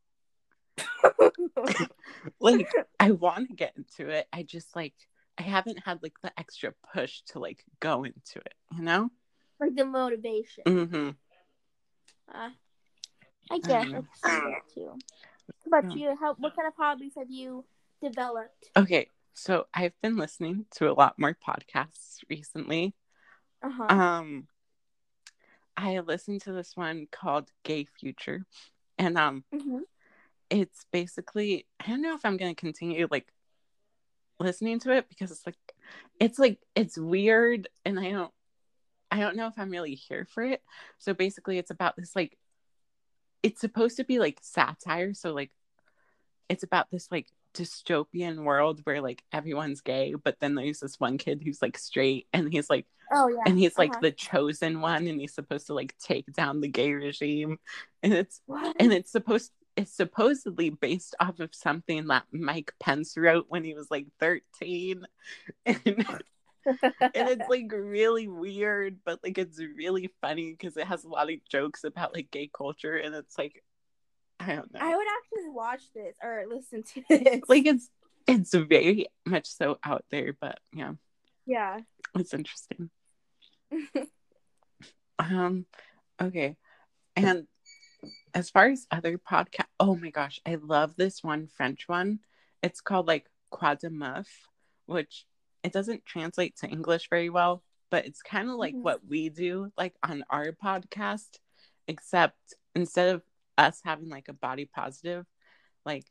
Like 2.40 2.68
I 3.00 3.12
want 3.12 3.50
to 3.50 3.56
get 3.56 3.74
into 3.76 4.10
it. 4.10 4.28
I 4.32 4.44
just 4.44 4.76
like 4.76 4.94
I 5.38 5.44
haven't 5.44 5.80
had 5.86 6.02
like 6.02 6.14
the 6.22 6.32
extra 6.40 6.74
push 6.94 7.22
to 7.28 7.40
like 7.40 7.64
go 7.80 8.04
into 8.04 8.40
it, 8.40 8.54
you 8.76 8.84
know? 8.84 9.10
like 9.60 9.76
the 9.76 9.86
motivation. 9.86 10.64
Mm-hmm. 10.66 11.10
Uh, 12.34 12.50
I 13.52 13.60
guess 13.60 13.86
I 13.86 14.00
see 14.02 14.02
that 14.24 14.62
too. 14.74 14.98
What 15.64 15.82
about 15.84 15.98
Yeah. 15.98 16.12
you? 16.12 16.18
How 16.20 16.34
what 16.36 16.56
kind 16.56 16.68
of 16.68 16.74
hobbies 16.78 17.14
have 17.18 17.30
you 17.30 17.66
developed? 18.10 18.70
Okay, 18.78 19.10
so 19.34 19.68
I've 19.74 20.00
been 20.02 20.18
listening 20.18 20.66
to 20.76 20.90
a 20.90 20.94
lot 20.94 21.18
more 21.18 21.36
podcasts 21.36 22.20
recently. 22.30 22.94
Uh 23.62 23.70
huh. 23.70 23.88
Um 23.90 24.48
I 25.78 26.00
listened 26.00 26.42
to 26.44 26.54
this 26.54 26.76
one 26.76 27.08
called 27.12 27.50
Gay 27.64 27.86
Future. 28.00 28.46
And 28.98 29.18
um 29.18 29.44
hmm 29.52 29.80
it's 30.50 30.86
basically 30.92 31.66
I 31.80 31.88
don't 31.90 32.02
know 32.02 32.16
if 32.16 32.26
I'm 32.26 32.38
gonna 32.38 32.56
continue 32.56 33.08
like 33.10 33.28
listening 34.40 34.80
to 34.80 34.92
it 34.92 35.08
because 35.10 35.32
it's 35.32 35.46
like 35.46 35.58
it's 36.20 36.40
like 36.40 36.60
it's 36.76 36.98
weird 36.98 37.68
and 37.86 38.00
I 38.00 38.12
don't 38.12 38.32
I 39.12 39.20
don't 39.20 39.36
know 39.38 39.48
if 39.48 39.58
I'm 39.58 39.70
really 39.70 39.96
here 39.96 40.28
for 40.30 40.44
it. 40.44 40.62
So 40.98 41.14
basically 41.14 41.58
it's 41.58 41.72
about 41.72 41.96
this 41.96 42.16
like 42.16 42.38
it's 43.44 43.62
supposed 43.62 43.98
to 43.98 44.04
be 44.04 44.20
like 44.20 44.40
satire, 44.42 45.14
so 45.14 45.32
like 45.34 45.52
it's 46.50 46.64
about 46.64 46.90
this 46.92 47.10
like 47.12 47.28
dystopian 47.56 48.44
world 48.44 48.82
where 48.84 49.02
like 49.02 49.24
everyone's 49.32 49.82
gay, 49.82 50.16
but 50.16 50.38
then 50.40 50.56
there's 50.56 50.80
this 50.82 51.00
one 51.00 51.18
kid 51.18 51.42
who's 51.44 51.62
like 51.62 51.78
straight 51.78 52.28
and 52.34 52.52
he's 52.52 52.70
like 52.70 52.86
Oh 53.12 53.28
yeah. 53.30 53.44
and 53.46 53.58
he's 53.60 53.78
like 53.78 53.92
Uh-huh. 53.92 54.00
the 54.02 54.12
chosen 54.12 54.82
one 54.82 55.08
and 55.08 55.20
he's 55.22 55.34
supposed 55.36 55.68
to 55.68 55.74
like 55.74 55.96
take 56.00 56.32
down 56.34 56.62
the 56.62 56.68
gay 56.68 56.92
regime 56.94 57.58
and 58.04 58.14
it's 58.14 58.42
What? 58.48 58.76
and 58.80 58.92
it's 58.94 59.12
supposed 59.12 59.52
it's 59.78 59.94
supposedly 59.96 60.70
based 60.70 61.16
off 61.20 61.40
of 61.40 61.54
something 61.54 62.08
that 62.08 62.24
Mike 62.32 62.74
Pence 62.80 63.16
wrote 63.18 63.46
when 63.50 63.64
he 63.64 63.74
was 63.74 63.92
like 63.92 64.08
13 64.22 65.06
and, 65.66 65.80
and 66.66 67.30
it's 67.30 67.48
like 67.50 67.72
really 67.72 68.28
weird 68.28 68.98
but 69.06 69.20
like 69.24 69.38
it's 69.38 69.60
really 69.78 70.10
funny 70.22 70.52
because 70.58 70.78
it 70.78 70.88
has 70.88 71.04
a 71.04 71.08
lot 71.10 71.30
of 71.32 71.40
jokes 71.50 71.84
about 71.84 72.14
like 72.14 72.32
gay 72.32 72.50
culture 72.56 72.96
and 72.96 73.14
it's 73.14 73.38
like 73.38 73.64
I 74.40 74.56
don't 74.56 74.74
know 74.74 74.80
I 74.82 74.96
would 74.96 75.08
actually 75.08 75.50
watch 75.50 75.82
this 75.94 76.16
or 76.22 76.46
listen 76.50 76.84
to 76.84 77.04
this. 77.10 77.42
like 77.48 77.66
it's 77.66 77.90
it's 78.28 78.54
very 78.54 79.08
much 79.26 79.48
so 79.48 79.78
out 79.84 80.04
there 80.12 80.36
but 80.40 80.60
yeah 80.74 80.94
yeah. 81.46 81.80
it's 82.16 82.34
interesting 82.34 82.90
Um, 85.18 85.66
okay. 86.22 86.58
And 87.16 87.48
as 88.34 88.50
far 88.50 88.68
as 88.70 88.86
other 88.92 89.18
podcast, 89.18 89.66
oh 89.80 89.96
my 89.96 90.10
gosh, 90.10 90.40
I 90.46 90.56
love 90.56 90.96
this 90.96 91.24
one 91.24 91.48
French 91.48 91.88
one. 91.88 92.20
It's 92.62 92.82
called 92.82 93.08
like 93.08 93.26
Quoi 93.50 93.76
de 93.76 93.90
Meuf, 93.90 94.28
which 94.86 95.26
it 95.64 95.72
doesn't 95.72 96.06
translate 96.06 96.58
to 96.58 96.68
English 96.68 97.08
very 97.10 97.30
well, 97.30 97.64
but 97.90 98.06
it's 98.06 98.22
kind 98.22 98.50
of 98.50 98.56
like 98.58 98.76
Mhm. 98.76 98.82
what 98.82 99.06
we 99.08 99.30
do 99.30 99.72
like 99.78 99.96
on 100.04 100.26
our 100.30 100.52
podcast, 100.52 101.40
except 101.88 102.54
instead 102.76 103.16
of 103.16 103.24
us 103.58 103.80
having 103.84 104.10
like 104.10 104.28
a 104.28 104.34
body 104.34 104.66
positive 104.66 105.26
like 105.86 106.06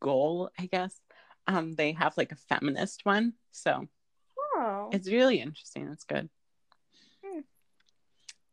goal, 0.00 0.50
I 0.58 0.66
guess, 0.66 0.98
um, 1.46 1.74
they 1.74 1.92
have 1.92 2.16
like 2.16 2.32
a 2.32 2.36
feminist 2.36 3.00
one. 3.04 3.34
So 3.52 3.86
Oh. 4.56 4.88
it's 4.92 5.10
really 5.10 5.40
interesting. 5.40 5.88
It's 5.92 6.04
good. 6.04 6.28
Hmm. 7.24 7.40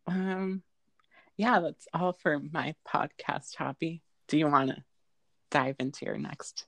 Um, 0.07 0.63
yeah, 1.37 1.59
that's 1.59 1.87
all 1.93 2.13
for 2.13 2.39
my 2.39 2.75
podcast 2.87 3.55
hobby. 3.55 4.01
Do 4.27 4.37
you 4.37 4.47
want 4.47 4.71
to 4.71 4.83
dive 5.51 5.75
into 5.79 6.05
your 6.05 6.17
next? 6.17 6.65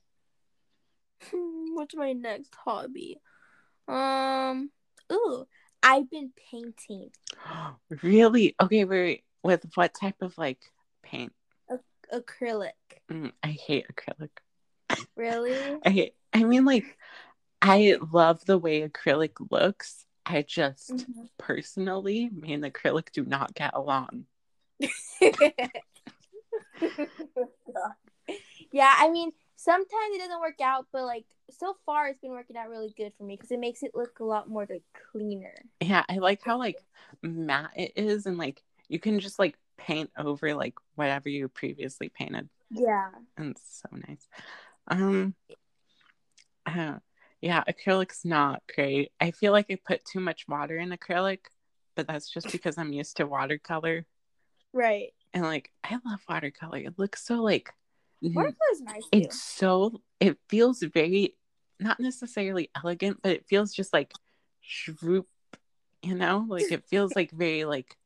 Hmm, 1.30 1.74
What's 1.74 1.94
my 1.96 2.12
next 2.12 2.54
hobby? 2.54 3.20
Um. 3.88 4.70
Ooh, 5.12 5.46
I've 5.82 6.08
been 6.10 6.32
painting 6.50 7.10
really? 8.02 8.54
Okay, 8.62 8.84
wait. 8.84 9.24
With 9.42 9.66
what 9.74 9.92
type 9.94 10.22
of 10.22 10.38
like 10.38 10.60
paint? 11.04 11.32
acrylic. 12.12 12.72
Mm, 13.10 13.32
I 13.42 13.48
hate 13.48 13.86
acrylic. 13.88 14.30
Really? 15.16 15.54
I 15.84 15.90
hate. 15.90 16.14
I 16.32 16.44
mean, 16.44 16.64
like, 16.64 16.84
I 17.62 17.96
love 18.12 18.44
the 18.44 18.58
way 18.58 18.86
acrylic 18.88 19.32
looks. 19.50 20.06
I 20.26 20.42
just 20.42 20.90
Mhm. 20.90 21.28
personally, 21.38 22.30
me 22.30 22.52
and 22.54 22.64
acrylic 22.64 23.12
do 23.12 23.24
not 23.24 23.54
get 23.54 23.74
along. 23.74 24.26
yeah, 28.72 28.94
I 28.98 29.10
mean, 29.10 29.32
sometimes 29.56 30.14
it 30.14 30.18
doesn't 30.18 30.40
work 30.40 30.60
out, 30.60 30.86
but 30.92 31.04
like 31.04 31.26
so 31.50 31.76
far, 31.84 32.08
it's 32.08 32.20
been 32.20 32.30
working 32.30 32.56
out 32.56 32.68
really 32.68 32.92
good 32.96 33.12
for 33.16 33.24
me 33.24 33.36
because 33.36 33.50
it 33.50 33.60
makes 33.60 33.82
it 33.82 33.92
look 33.94 34.20
a 34.20 34.24
lot 34.24 34.48
more 34.48 34.66
like 34.68 34.82
cleaner. 35.12 35.54
Yeah, 35.80 36.04
I 36.08 36.18
like 36.18 36.42
how 36.42 36.58
like 36.58 36.78
matte 37.22 37.72
it 37.76 37.92
is, 37.96 38.26
and 38.26 38.38
like 38.38 38.62
you 38.88 38.98
can 38.98 39.20
just 39.20 39.38
like 39.38 39.58
paint 39.76 40.10
over 40.16 40.54
like 40.54 40.74
whatever 40.94 41.28
you 41.28 41.48
previously 41.48 42.08
painted. 42.08 42.48
Yeah. 42.70 43.10
and 43.36 43.52
it's 43.52 43.82
so 43.82 43.96
nice. 44.08 44.26
Um, 44.88 45.34
uh, 46.66 46.94
yeah, 47.40 47.62
acrylic's 47.68 48.24
not 48.24 48.62
great. 48.74 49.12
I 49.20 49.30
feel 49.30 49.52
like 49.52 49.66
I 49.70 49.78
put 49.86 50.04
too 50.04 50.20
much 50.20 50.46
water 50.48 50.78
in 50.78 50.90
acrylic, 50.90 51.40
but 51.94 52.06
that's 52.06 52.30
just 52.30 52.50
because 52.50 52.78
I'm 52.78 52.92
used 52.92 53.18
to 53.18 53.26
watercolor. 53.26 54.06
Right. 54.72 55.12
And 55.32 55.44
like, 55.44 55.70
I 55.82 55.98
love 56.04 56.20
watercolor. 56.28 56.78
It 56.78 56.98
looks 56.98 57.24
so 57.24 57.42
like, 57.42 57.72
n- 58.24 58.32
Watercolor 58.34 58.56
is 58.72 58.80
nice 58.80 59.02
too. 59.02 59.08
it's 59.12 59.42
so, 59.42 60.00
it 60.20 60.38
feels 60.48 60.82
very, 60.82 61.36
not 61.78 62.00
necessarily 62.00 62.70
elegant, 62.76 63.18
but 63.22 63.32
it 63.32 63.46
feels 63.46 63.72
just 63.72 63.92
like 63.92 64.12
shroop, 64.64 65.26
you 66.02 66.14
know? 66.14 66.46
Like, 66.48 66.72
it 66.72 66.84
feels 66.88 67.14
like 67.14 67.30
very 67.30 67.64
like, 67.64 67.96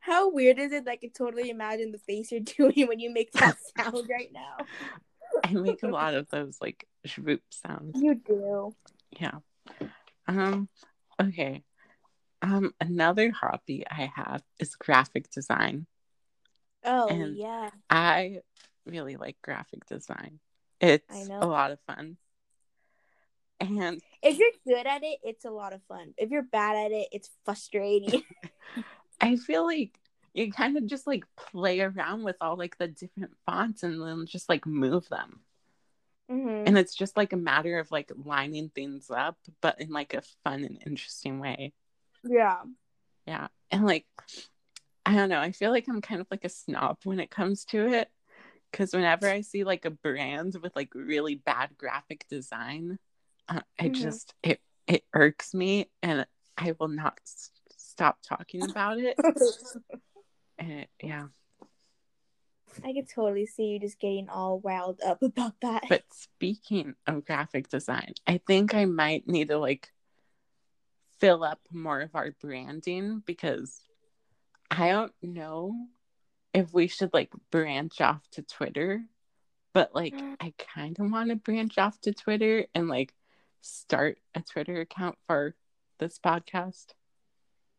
How 0.00 0.30
weird 0.30 0.58
is 0.58 0.72
it? 0.72 0.84
that 0.84 0.90
I 0.90 0.96
can 0.96 1.10
totally 1.10 1.50
imagine 1.50 1.92
the 1.92 1.98
face 1.98 2.30
you're 2.32 2.40
doing 2.72 2.86
when 2.88 2.98
you 3.00 3.10
make 3.12 3.32
that 3.32 3.56
sound 3.78 4.08
right 4.10 4.30
now. 4.32 4.56
I 5.44 5.52
make 5.52 5.82
a 5.82 5.88
lot 6.00 6.14
of 6.14 6.28
those 6.30 6.58
like 6.60 6.86
shroop 7.06 7.40
sounds. 7.50 8.00
You 8.00 8.14
do. 8.14 8.74
yeah 9.18 9.38
um 10.26 10.68
okay 11.20 11.62
um 12.42 12.72
another 12.80 13.30
hobby 13.30 13.84
i 13.90 14.10
have 14.14 14.42
is 14.60 14.74
graphic 14.76 15.30
design 15.30 15.86
Oh 16.84 17.08
And- 17.08 17.34
yeah. 17.36 17.70
i 17.88 18.40
really 18.86 19.16
like 19.16 19.36
graphic 19.42 19.86
design 19.86 20.38
it's 20.80 21.28
a 21.30 21.46
lot 21.46 21.70
of 21.70 21.80
fun 21.86 22.18
and 23.60 24.00
If 24.22 24.38
you're 24.38 24.50
good 24.66 24.86
at 24.86 25.02
it, 25.02 25.18
it's 25.24 25.44
a 25.44 25.50
lot 25.50 25.72
of 25.72 25.82
fun. 25.88 26.14
If 26.16 26.30
you're 26.30 26.42
bad 26.44 26.76
at 26.76 26.92
it, 26.92 27.08
it's 27.10 27.28
frustrating. 27.44 28.22
I 29.20 29.36
feel 29.36 29.64
like 29.64 29.98
you 30.34 30.52
kind 30.52 30.76
of 30.76 30.86
just 30.86 31.06
like 31.06 31.24
play 31.36 31.80
around 31.80 32.22
with 32.22 32.36
all 32.40 32.56
like 32.56 32.78
the 32.78 32.88
different 32.88 33.32
fonts 33.46 33.82
and 33.82 34.00
then 34.00 34.26
just 34.26 34.48
like 34.48 34.66
move 34.66 35.08
them 35.08 35.40
hmm 36.28 36.66
and 36.66 36.76
it's 36.76 36.94
just 36.94 37.16
like 37.16 37.32
a 37.32 37.36
matter 37.36 37.78
of 37.78 37.90
like 37.90 38.10
lining 38.24 38.70
things 38.74 39.10
up 39.10 39.38
but 39.60 39.80
in 39.80 39.90
like 39.90 40.14
a 40.14 40.22
fun 40.44 40.64
and 40.64 40.82
interesting 40.86 41.38
way 41.40 41.72
Yeah. 42.22 42.62
Yeah. 43.26 43.48
And 43.70 43.84
like, 43.86 44.06
I 45.06 45.14
don't 45.14 45.28
know. 45.28 45.40
I 45.40 45.52
feel 45.52 45.70
like 45.70 45.88
I'm 45.88 46.00
kind 46.00 46.20
of 46.20 46.26
like 46.30 46.44
a 46.44 46.48
snob 46.48 46.98
when 47.04 47.20
it 47.20 47.30
comes 47.30 47.64
to 47.66 47.86
it. 47.86 48.10
Cause 48.72 48.92
whenever 48.92 49.28
I 49.28 49.40
see 49.40 49.64
like 49.64 49.86
a 49.86 49.90
brand 49.90 50.56
with 50.62 50.76
like 50.76 50.94
really 50.94 51.36
bad 51.36 51.70
graphic 51.78 52.26
design, 52.28 52.98
uh, 53.48 53.60
I 53.80 53.88
Mhm. 53.88 53.92
just, 53.94 54.34
it, 54.42 54.60
it 54.86 55.04
irks 55.14 55.54
me 55.54 55.90
and 56.02 56.26
I 56.58 56.74
will 56.78 56.88
not 56.88 57.18
stop 57.98 58.18
talking 58.22 58.62
about 58.62 58.98
it. 58.98 59.18
And 60.56 60.72
it, 60.72 60.88
yeah. 61.02 61.26
I 62.84 62.92
could 62.92 63.08
totally 63.08 63.46
see 63.46 63.66
you 63.66 63.80
just 63.80 63.98
getting 63.98 64.28
all 64.28 64.60
riled 64.60 65.00
up 65.04 65.22
about 65.22 65.54
that. 65.62 65.84
But 65.88 66.04
speaking 66.12 66.94
of 67.08 67.24
graphic 67.24 67.68
design, 67.68 68.14
I 68.24 68.38
think 68.46 68.72
I 68.72 68.84
might 68.84 69.26
need 69.26 69.48
to 69.48 69.58
like 69.58 69.90
fill 71.18 71.42
up 71.42 71.60
more 71.72 72.00
of 72.00 72.14
our 72.14 72.30
branding 72.40 73.22
because 73.26 73.80
I 74.70 74.90
don't 74.90 75.12
know 75.20 75.74
if 76.54 76.72
we 76.72 76.86
should 76.86 77.12
like 77.12 77.30
branch 77.50 78.00
off 78.00 78.22
to 78.32 78.42
Twitter, 78.42 79.02
but 79.74 79.92
like 79.92 80.14
mm. 80.14 80.36
I 80.40 80.54
kind 80.56 80.96
of 81.00 81.10
want 81.10 81.30
to 81.30 81.36
branch 81.36 81.78
off 81.78 82.00
to 82.02 82.12
Twitter 82.12 82.66
and 82.76 82.88
like 82.88 83.12
start 83.60 84.18
a 84.36 84.40
Twitter 84.40 84.80
account 84.80 85.18
for 85.26 85.56
this 85.98 86.20
podcast. 86.24 86.86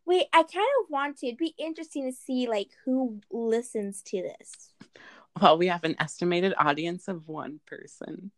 Wait, 0.10 0.26
I 0.34 0.42
kind 0.42 0.66
of 0.84 0.90
want 0.90 1.18
to. 1.18 1.28
It'd 1.28 1.38
be 1.38 1.54
interesting 1.60 2.10
to 2.10 2.18
see 2.18 2.48
like 2.48 2.70
who 2.84 3.22
listens 3.30 4.02
to 4.08 4.24
this. 4.24 4.74
Well, 5.40 5.60
we 5.60 5.68
have 5.68 5.84
an 5.84 5.96
estimated 6.00 6.56
audience 6.58 7.08
of 7.08 7.28
one 7.28 7.60
person. 7.68 8.32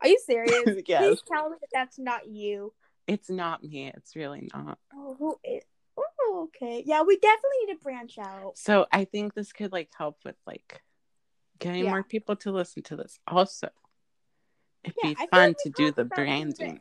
Are 0.00 0.08
you 0.08 0.18
serious? 0.26 0.82
yes. 0.88 1.00
Please 1.00 1.22
tell 1.32 1.48
me 1.48 1.58
that 1.60 1.68
that's 1.72 1.96
not 1.96 2.26
you. 2.26 2.72
It's 3.06 3.30
not 3.30 3.62
me. 3.62 3.92
It's 3.96 4.16
really 4.16 4.48
not. 4.52 4.78
Oh, 4.92 5.14
who 5.16 5.38
is? 5.44 5.62
Oh, 5.96 6.48
okay. 6.48 6.82
Yeah, 6.84 7.02
we 7.02 7.14
definitely 7.14 7.66
need 7.66 7.74
to 7.74 7.78
branch 7.84 8.18
out. 8.18 8.54
So 8.56 8.86
I 8.90 9.04
think 9.04 9.34
this 9.34 9.52
could 9.52 9.70
like 9.70 9.90
help 9.96 10.18
with 10.24 10.34
like 10.44 10.82
getting 11.60 11.84
Yeah. 11.84 11.90
more 11.90 12.02
people 12.02 12.34
to 12.34 12.50
listen 12.50 12.82
to 12.82 12.96
this. 12.96 13.20
Also, 13.28 13.68
it'd 14.82 14.96
Yeah, 15.00 15.10
be 15.10 15.14
fun 15.14 15.50
like 15.50 15.56
to 15.58 15.70
do 15.70 15.92
the 15.92 16.04
branding. 16.04 16.80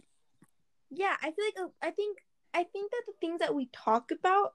Yeah, 0.89 1.15
I 1.21 1.29
feel 1.29 1.45
like 1.45 1.53
think 1.53 1.71
I 1.83 1.91
think 1.91 2.17
that 3.41 3.47
the 3.47 3.53
things 3.53 3.53
that 3.53 3.55
we 3.55 3.69
talk 3.71 4.11
about 4.11 4.53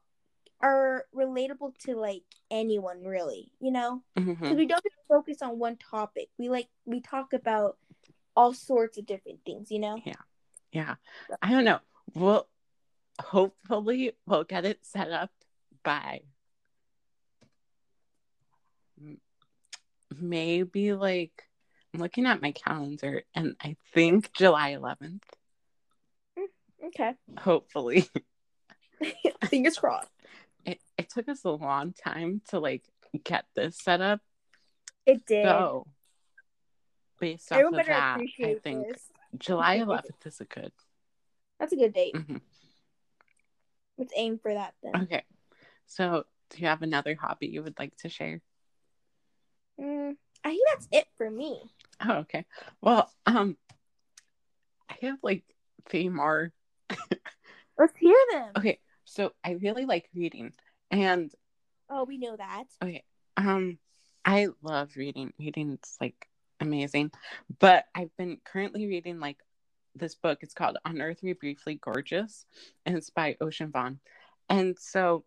are 0.61 1.05
relatable 1.14 1.77
to 1.79 1.96
like 1.96 2.25
anyone 2.51 3.05
really, 3.05 3.53
you 3.61 3.70
know? 3.70 4.03
Mm-hmm. 4.18 4.33
Because 4.33 4.57
we 4.57 4.66
don't 4.66 4.83
just 4.83 4.96
focus 5.09 5.42
on 5.42 5.59
one 5.59 5.77
topic. 5.77 6.29
We 6.38 6.49
like 6.49 6.68
we 6.85 7.01
talk 7.01 7.33
about 7.33 7.77
all 8.35 8.55
sorts 8.55 8.99
of 8.99 9.07
different 9.07 9.40
things, 9.44 9.70
you 9.70 9.79
know? 9.79 10.01
Yeah. 10.05 10.14
Yeah. 10.72 10.94
I 11.42 11.51
don't 11.51 11.64
know. 11.64 11.81
We'll 12.14 12.46
hopefully 13.20 14.12
we'll 14.27 14.44
get 14.44 14.64
it 14.64 14.85
set 14.85 15.11
up 15.11 15.31
by 15.83 16.22
maybe 20.18 20.92
like 20.92 21.44
I'm 21.94 22.01
looking 22.01 22.27
at 22.27 22.42
my 22.42 22.53
calendar 22.53 23.22
and 23.35 23.57
I 23.61 23.77
think 23.94 24.33
July 24.33 24.72
11th. 24.72 25.22
Mm, 26.38 26.87
okay. 26.87 27.14
Hopefully. 27.38 28.09
Fingers 29.46 29.78
crossed. 29.78 30.11
It 30.64 30.80
it 30.96 31.09
took 31.11 31.28
us 31.28 31.44
a 31.44 31.50
long 31.50 31.92
time 31.92 32.42
to 32.48 32.59
like 32.59 32.85
get 33.24 33.44
this 33.54 33.78
set 33.78 34.00
up. 34.00 34.20
It 35.04 35.24
did. 35.26 35.44
So 35.44 35.87
based 37.20 37.52
off 37.52 37.59
Everyone 37.59 37.80
of 37.80 37.87
that, 37.87 38.20
I 38.42 38.54
think 38.62 38.88
this. 38.88 39.02
July 39.38 39.78
11th 39.78 40.26
is 40.26 40.40
a 40.40 40.44
good. 40.44 40.72
That's 41.59 41.72
a 41.72 41.76
good 41.76 41.92
date. 41.92 42.14
Mhm. 42.14 42.40
Let's 43.98 44.12
aim 44.16 44.38
for 44.38 44.52
that 44.52 44.74
then. 44.82 45.02
Okay. 45.04 45.22
So, 45.87 46.24
do 46.50 46.61
you 46.61 46.66
have 46.66 46.82
another 46.82 47.14
hobby 47.14 47.46
you 47.46 47.62
would 47.62 47.78
like 47.78 47.96
to 47.98 48.09
share? 48.09 48.40
Mm, 49.80 50.16
I 50.44 50.48
think 50.50 50.62
that's 50.68 50.88
it 50.92 51.06
for 51.16 51.30
me. 51.30 51.62
Oh, 52.04 52.18
okay. 52.18 52.44
Well, 52.80 53.11
um, 53.24 53.56
I 54.90 54.96
have 55.02 55.18
like 55.22 55.44
three 55.88 56.09
more. 56.09 56.52
Let's 57.78 57.96
hear 57.96 58.16
them. 58.32 58.52
Okay, 58.56 58.78
so 59.06 59.32
I 59.42 59.52
really 59.52 59.86
like 59.86 60.08
reading, 60.14 60.52
and 60.90 61.32
Oh, 61.88 62.04
we 62.04 62.18
know 62.18 62.36
that. 62.36 62.64
okay, 62.82 63.04
um, 63.36 63.78
I 64.24 64.48
love 64.60 64.90
reading. 64.96 65.32
Reading's 65.38 65.96
like 66.00 66.28
amazing, 66.60 67.12
but 67.58 67.86
I've 67.94 68.14
been 68.16 68.38
currently 68.44 68.86
reading 68.86 69.20
like 69.20 69.38
this 69.94 70.14
book. 70.14 70.40
It's 70.42 70.52
called 70.54 70.76
On 70.84 71.00
Earth 71.00 71.20
We 71.22 71.32
Briefly 71.32 71.76
Gorgeous, 71.80 72.44
and 72.84 72.96
it's 72.96 73.10
by 73.10 73.36
Ocean 73.40 73.70
Vuong, 73.72 73.98
and 74.50 74.76
so 74.78 75.24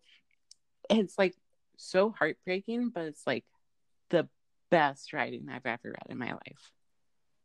it's 0.88 1.18
like 1.18 1.34
so 1.76 2.10
heartbreaking, 2.10 2.90
but 2.90 3.04
it's 3.04 3.26
like 3.26 3.44
the 4.10 4.28
best 4.70 5.12
writing 5.12 5.48
I've 5.50 5.66
ever 5.66 5.80
read 5.84 6.06
in 6.10 6.18
my 6.18 6.32
life. 6.32 6.72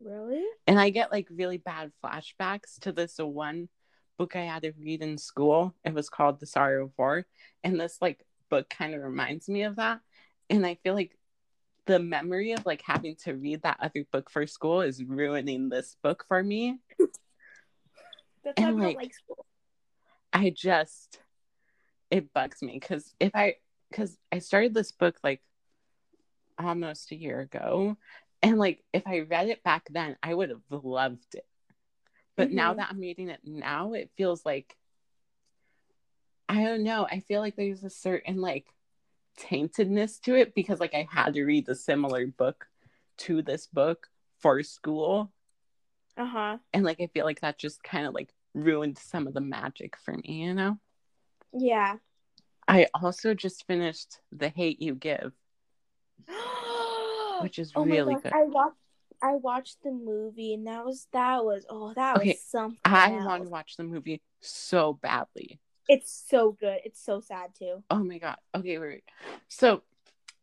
Really? 0.01 0.43
and 0.67 0.77
I 0.79 0.89
get 0.89 1.11
like 1.11 1.27
really 1.31 1.57
bad 1.57 1.91
flashbacks 2.03 2.79
to 2.81 2.91
this 2.91 3.17
one 3.17 3.69
book 4.17 4.35
I 4.35 4.41
had 4.43 4.63
to 4.63 4.71
read 4.79 5.01
in 5.01 5.17
school. 5.17 5.73
It 5.83 5.93
was 5.93 6.09
called 6.09 6.39
The 6.39 6.45
Sorrow 6.45 6.85
of 6.85 6.91
War, 6.97 7.25
and 7.63 7.79
this 7.79 7.97
like 8.01 8.25
book 8.49 8.69
kind 8.69 8.93
of 8.93 9.01
reminds 9.01 9.49
me 9.49 9.63
of 9.63 9.77
that. 9.77 10.01
And 10.49 10.65
I 10.65 10.75
feel 10.83 10.93
like 10.93 11.17
the 11.85 11.99
memory 11.99 12.53
of 12.53 12.65
like 12.65 12.81
having 12.81 13.15
to 13.23 13.33
read 13.33 13.61
that 13.63 13.77
other 13.81 14.05
book 14.11 14.29
for 14.29 14.47
school 14.47 14.81
is 14.81 15.03
ruining 15.03 15.69
this 15.69 15.95
book 16.01 16.25
for 16.27 16.41
me. 16.41 16.79
That's 18.43 18.61
And, 18.61 18.79
like, 18.79 18.97
like 18.97 19.13
school. 19.13 19.45
I 20.33 20.51
just 20.51 21.19
it 22.11 22.31
bugs 22.33 22.61
me 22.61 22.77
because 22.79 23.13
if 23.19 23.31
I 23.33 23.55
because 23.89 24.17
I 24.31 24.39
started 24.39 24.73
this 24.73 24.91
book 24.91 25.15
like 25.23 25.41
almost 26.59 27.11
a 27.11 27.15
year 27.15 27.39
ago, 27.39 27.97
and 28.41 28.57
like 28.57 28.83
if 28.93 29.03
I 29.07 29.21
read 29.21 29.49
it 29.49 29.63
back 29.63 29.87
then, 29.89 30.17
I 30.21 30.33
would 30.33 30.49
have 30.49 30.83
loved 30.83 31.35
it. 31.35 31.45
But 32.35 32.51
now 32.51 32.73
Mhm. 32.73 32.77
that 32.77 32.89
I'm 32.91 32.99
reading 32.99 33.29
it 33.29 33.39
now, 33.43 33.93
it 33.93 34.11
feels 34.17 34.45
like 34.45 34.75
I 36.47 36.63
don't 36.63 36.83
know. 36.83 37.07
I 37.09 37.21
feel 37.21 37.41
like 37.41 37.55
there's 37.55 37.83
a 37.83 37.89
certain 37.89 38.39
like 38.39 38.67
taintedness 39.39 40.21
to 40.21 40.35
it 40.35 40.53
because 40.53 40.79
like 40.79 40.93
I 40.93 41.07
had 41.09 41.33
to 41.33 41.43
read 41.43 41.67
a 41.69 41.75
similar 41.75 42.27
book 42.27 42.67
to 43.17 43.41
this 43.41 43.67
book 43.67 44.09
for 44.39 44.61
school, 44.63 45.31
Uh 46.17 46.25
huh. 46.25 46.57
and 46.73 46.83
like 46.83 47.01
I 47.01 47.07
feel 47.07 47.25
like 47.25 47.41
that 47.41 47.57
just 47.57 47.83
kind 47.83 48.05
of 48.05 48.13
like 48.13 48.33
ruined 48.53 48.97
some 48.97 49.27
of 49.27 49.33
the 49.33 49.41
magic 49.41 49.97
for 49.97 50.13
me, 50.13 50.43
you 50.43 50.53
know. 50.53 50.77
Yeah. 51.51 51.97
I 52.67 52.87
also 52.93 53.33
just 53.33 53.65
finished 53.67 54.19
The 54.31 54.49
Hate 54.49 54.81
You 54.81 54.95
Give, 54.95 55.31
which 57.41 57.59
is 57.59 57.71
oh 57.75 57.83
really 57.83 58.15
good. 58.15 58.33
I 58.33 58.43
watched. 58.43 58.75
I 59.25 59.33
watched 59.37 59.81
the 59.83 59.91
movie 59.91 60.53
and 60.53 60.67
that 60.67 60.85
was 60.85 61.07
that 61.11 61.43
was 61.43 61.65
oh 61.67 61.93
that 61.95 62.17
Okay, 62.17 62.29
was 62.33 62.41
something. 62.41 62.79
I 62.85 63.11
else. 63.13 63.25
want 63.25 63.43
to 63.43 63.49
watch 63.49 63.75
the 63.75 63.83
movie 63.83 64.21
so 64.41 64.93
badly. 64.93 65.59
It's 65.87 66.11
so 66.29 66.51
good. 66.51 66.77
It's 66.85 67.03
so 67.03 67.19
sad 67.21 67.51
too. 67.57 67.83
Oh 67.89 68.03
my 68.03 68.19
god. 68.19 68.37
Okay, 68.53 68.77
wait. 68.77 68.87
wait. 68.87 69.03
So 69.47 69.81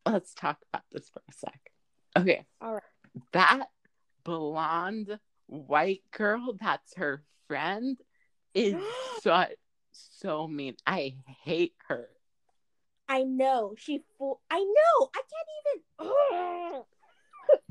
let's 0.05 0.35
talk 0.35 0.59
about 0.73 0.83
this 0.90 1.09
for 1.11 1.23
a 1.29 1.33
sec. 1.33 1.61
Okay. 2.16 2.45
All 2.61 2.75
right. 2.75 2.83
That 3.33 3.68
blonde 4.25 5.18
white 5.47 6.03
girl 6.11 6.57
that's 6.61 6.95
her 6.97 7.23
friend 7.47 7.97
is 8.53 8.75
so 9.23 9.45
so 9.92 10.49
mean. 10.49 10.75
I 10.87 11.14
hate 11.45 11.75
her. 11.88 12.09
I 13.09 13.23
know 13.23 13.75
she 13.79 14.03
full. 14.18 14.40
I 14.51 14.59
know. 14.59 15.11
I 15.14 15.21
can't 15.21 15.49
even. 15.61 16.83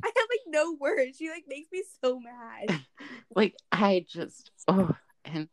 I 0.03 0.07
have 0.15 0.27
like 0.29 0.50
no 0.61 0.73
words. 0.79 1.17
She 1.17 1.29
like 1.29 1.45
makes 1.47 1.71
me 1.71 1.83
so 2.03 2.19
mad. 2.19 2.79
Like 3.33 3.55
I 3.71 4.05
just 4.09 4.51
oh 4.67 4.93
and 5.23 5.47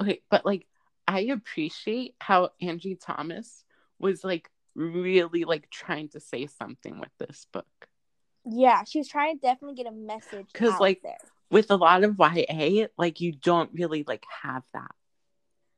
okay, 0.00 0.20
but 0.30 0.44
like 0.44 0.66
I 1.06 1.20
appreciate 1.20 2.16
how 2.20 2.50
Angie 2.60 2.96
Thomas 2.96 3.64
was 4.00 4.24
like 4.24 4.50
really 4.74 5.44
like 5.44 5.70
trying 5.70 6.08
to 6.08 6.18
say 6.18 6.46
something 6.46 6.98
with 6.98 7.10
this 7.20 7.46
book. 7.52 7.66
Yeah, 8.44 8.82
she's 8.82 9.06
trying 9.06 9.36
to 9.36 9.40
definitely 9.40 9.76
get 9.76 9.92
a 9.92 9.94
message 9.94 10.46
because 10.52 10.78
like, 10.80 11.02
there. 11.02 11.14
With 11.50 11.70
a 11.70 11.76
lot 11.76 12.02
of 12.02 12.16
YA, 12.18 12.86
like 12.98 13.20
you 13.20 13.32
don't 13.32 13.70
really 13.74 14.04
like 14.06 14.24
have 14.42 14.64
that. 14.72 14.94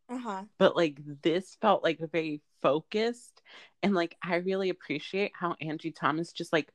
Uh 0.08 0.18
huh. 0.18 0.42
But 0.58 0.74
like 0.74 0.98
this 1.22 1.58
felt 1.60 1.82
like 1.82 1.98
very 2.12 2.40
focused 2.62 3.42
and 3.82 3.94
like 3.94 4.16
I 4.22 4.36
really 4.36 4.70
appreciate 4.70 5.32
how 5.34 5.56
Angie 5.60 5.92
Thomas 5.92 6.32
just 6.32 6.52
like 6.52 6.72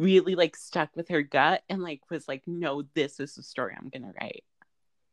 really 0.00 0.34
like 0.34 0.56
stuck 0.56 0.94
with 0.96 1.08
her 1.08 1.22
gut 1.22 1.62
and 1.68 1.82
like 1.82 2.00
was 2.10 2.26
like 2.26 2.42
no 2.46 2.82
this 2.94 3.20
is 3.20 3.34
the 3.34 3.42
story 3.42 3.74
I'm 3.76 3.90
to 3.90 4.12
write. 4.20 4.44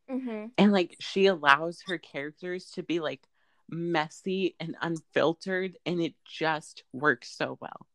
Mhm. 0.09 0.51
and 0.57 0.71
like 0.71 0.95
she 0.99 1.25
allows 1.25 1.81
her 1.87 1.97
characters 1.97 2.71
to 2.71 2.83
be 2.83 2.99
like 2.99 3.21
messy 3.69 4.55
and 4.59 4.77
unfiltered 4.81 5.77
and 5.85 6.01
it 6.01 6.13
just 6.25 6.83
works 6.93 7.29
so 7.29 7.57
well 7.59 7.85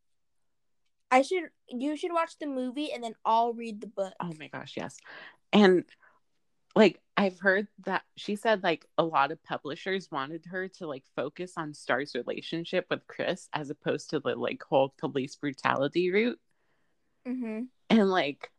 I 1.10 1.20
should. 1.20 1.44
You 1.68 1.94
should 1.96 2.12
watch 2.12 2.38
the 2.38 2.46
movie 2.46 2.90
and 2.90 3.04
then 3.04 3.14
I'll 3.22 3.52
read 3.52 3.80
the 3.82 3.86
book. 3.86 4.14
oh 4.20 4.32
my 4.38 4.48
gosh 4.48 4.74
yes 4.76 4.96
and 5.52 5.84
like 6.74 7.00
i've 7.18 7.38
heard 7.38 7.68
that 7.84 8.02
she 8.16 8.36
said 8.36 8.62
like 8.62 8.86
a 8.96 9.04
lot 9.04 9.30
of 9.30 9.42
publishers 9.44 10.10
wanted 10.10 10.44
her 10.46 10.68
to 10.68 10.86
like 10.86 11.04
focus 11.14 11.52
on 11.58 11.74
star's 11.74 12.14
relationship 12.14 12.86
with 12.90 13.06
chris 13.06 13.48
as 13.52 13.68
opposed 13.68 14.08
to 14.10 14.20
the 14.20 14.34
like 14.34 14.62
whole 14.62 14.94
police 14.98 15.36
brutality 15.36 16.10
route 16.10 16.40
Mhm. 17.26 17.68
and 17.90 18.10
like 18.10 18.50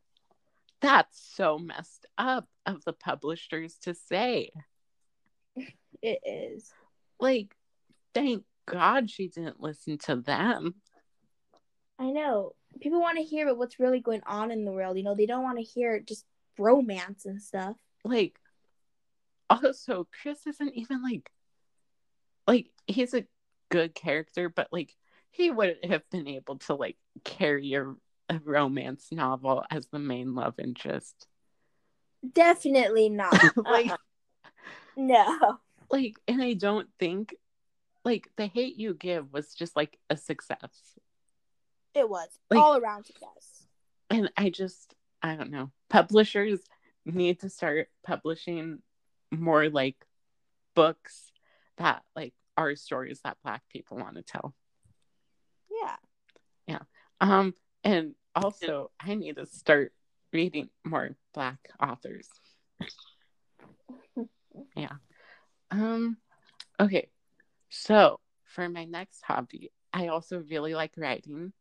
that's 0.82 1.20
so 1.36 1.58
messed 1.58 2.06
up 2.18 2.48
of 2.66 2.84
the 2.86 2.94
publishers 2.94 3.78
to 3.80 3.94
say 3.94 4.52
It 6.02 6.20
is. 6.26 6.72
like 7.20 7.56
thank 8.14 8.44
god 8.66 9.10
she 9.10 9.28
didn't 9.28 9.62
listen 9.62 9.98
to 10.00 10.16
them 10.16 10.76
I 12.00 12.10
know. 12.10 12.56
People 12.82 13.00
want 13.00 13.18
to 13.18 13.24
hear 13.24 13.46
about 13.46 13.60
what's 13.60 13.80
really 13.80 14.00
going 14.00 14.24
on 14.26 14.50
in 14.50 14.66
the 14.66 14.72
world. 14.72 14.98
You 14.98 15.04
know, 15.04 15.14
they 15.16 15.28
don't 15.28 15.44
want 15.44 15.60
to 15.60 15.64
hear 15.64 16.00
just 16.00 16.26
romance 16.58 17.26
and 17.26 17.40
stuff. 17.42 17.78
Like, 18.04 18.38
also, 19.50 20.08
Chris 20.22 20.46
isn't 20.48 20.74
even 20.74 21.04
like, 21.04 21.30
like 22.48 22.72
he's 22.88 23.14
a 23.14 23.26
good 23.70 23.94
character, 23.94 24.50
but 24.50 24.70
like 24.72 24.96
he 25.30 25.52
wouldn't 25.52 25.86
have 25.86 26.02
been 26.10 26.28
able 26.28 26.58
to 26.60 26.74
like 26.74 26.98
carry 27.24 27.74
a, 27.76 27.94
a 28.30 28.40
romance 28.44 29.08
novel 29.12 29.64
as 29.70 29.88
the 29.88 30.00
main 30.00 30.36
love 30.36 30.56
interest. 30.60 31.28
Definitely 32.34 33.10
not. 33.10 33.34
like, 33.58 33.92
Uh-uh. 33.92 33.98
No. 34.96 35.58
like, 35.92 36.16
and 36.28 36.42
I 36.42 36.54
don't 36.54 36.88
think 37.00 37.36
like 38.06 38.30
the 38.38 38.48
hate 38.48 38.78
you 38.78 38.94
give 38.94 39.32
was 39.34 39.54
just 39.54 39.76
like 39.76 39.98
a 40.10 40.18
success. 40.18 40.98
It 41.96 42.10
was 42.10 42.28
Like- 42.50 42.60
all 42.60 42.78
around 42.78 43.06
success. 43.06 43.66
And 44.10 44.32
I 44.38 44.50
just, 44.50 44.94
I 45.22 45.36
don't 45.36 45.52
know. 45.52 45.72
Publishers 45.90 46.60
need 47.06 47.40
to 47.42 47.50
start 47.50 47.88
publishing 48.06 48.80
more 49.32 49.70
like 49.70 49.96
books 50.76 51.32
that 51.78 52.04
like 52.16 52.34
are 52.56 52.76
stories 52.76 53.20
that 53.24 53.38
Black 53.44 53.64
people 53.70 53.98
want 53.98 54.16
to 54.16 54.22
tell. 54.22 54.54
Yeah. 55.72 55.96
Yeah. 56.68 56.80
Um, 57.20 57.56
and 57.84 58.16
also 58.36 58.92
I 59.00 59.16
need 59.16 59.36
to 59.38 59.46
start 59.46 59.94
reading 60.32 60.70
more 60.84 61.16
Black 61.34 61.70
authors. 61.82 62.28
yeah. 64.76 64.94
Um, 65.72 66.18
okay. 66.80 67.10
So 67.70 68.20
for 68.46 68.70
my 68.70 68.86
next 68.86 69.22
hobby, 69.24 69.72
I 69.92 70.08
also 70.08 70.44
really 70.50 70.76
like 70.76 70.94
writing. 70.98 71.54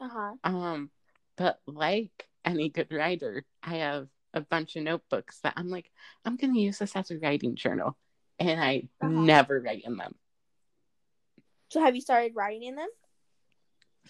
Uh 0.00 0.08
huh. 0.08 0.32
Um, 0.44 0.90
but 1.36 1.60
like 1.66 2.28
any 2.44 2.68
good 2.68 2.88
writer, 2.90 3.44
I 3.62 3.76
have 3.76 4.08
a 4.34 4.40
bunch 4.40 4.76
of 4.76 4.82
notebooks 4.82 5.40
that 5.40 5.54
I'm 5.56 5.68
like, 5.68 5.90
I'm 6.24 6.36
gonna 6.36 6.58
use 6.58 6.78
this 6.78 6.96
as 6.96 7.10
a 7.10 7.18
writing 7.18 7.54
journal. 7.56 7.96
And 8.38 8.60
I 8.60 8.88
Uh-huh. 9.00 9.10
never 9.10 9.60
write 9.60 9.84
in 9.84 9.96
them. 9.96 10.14
So 11.70 11.80
have 11.80 11.94
you 11.94 12.00
started 12.00 12.34
writing 12.34 12.64
in 12.64 12.74
them? 12.76 12.88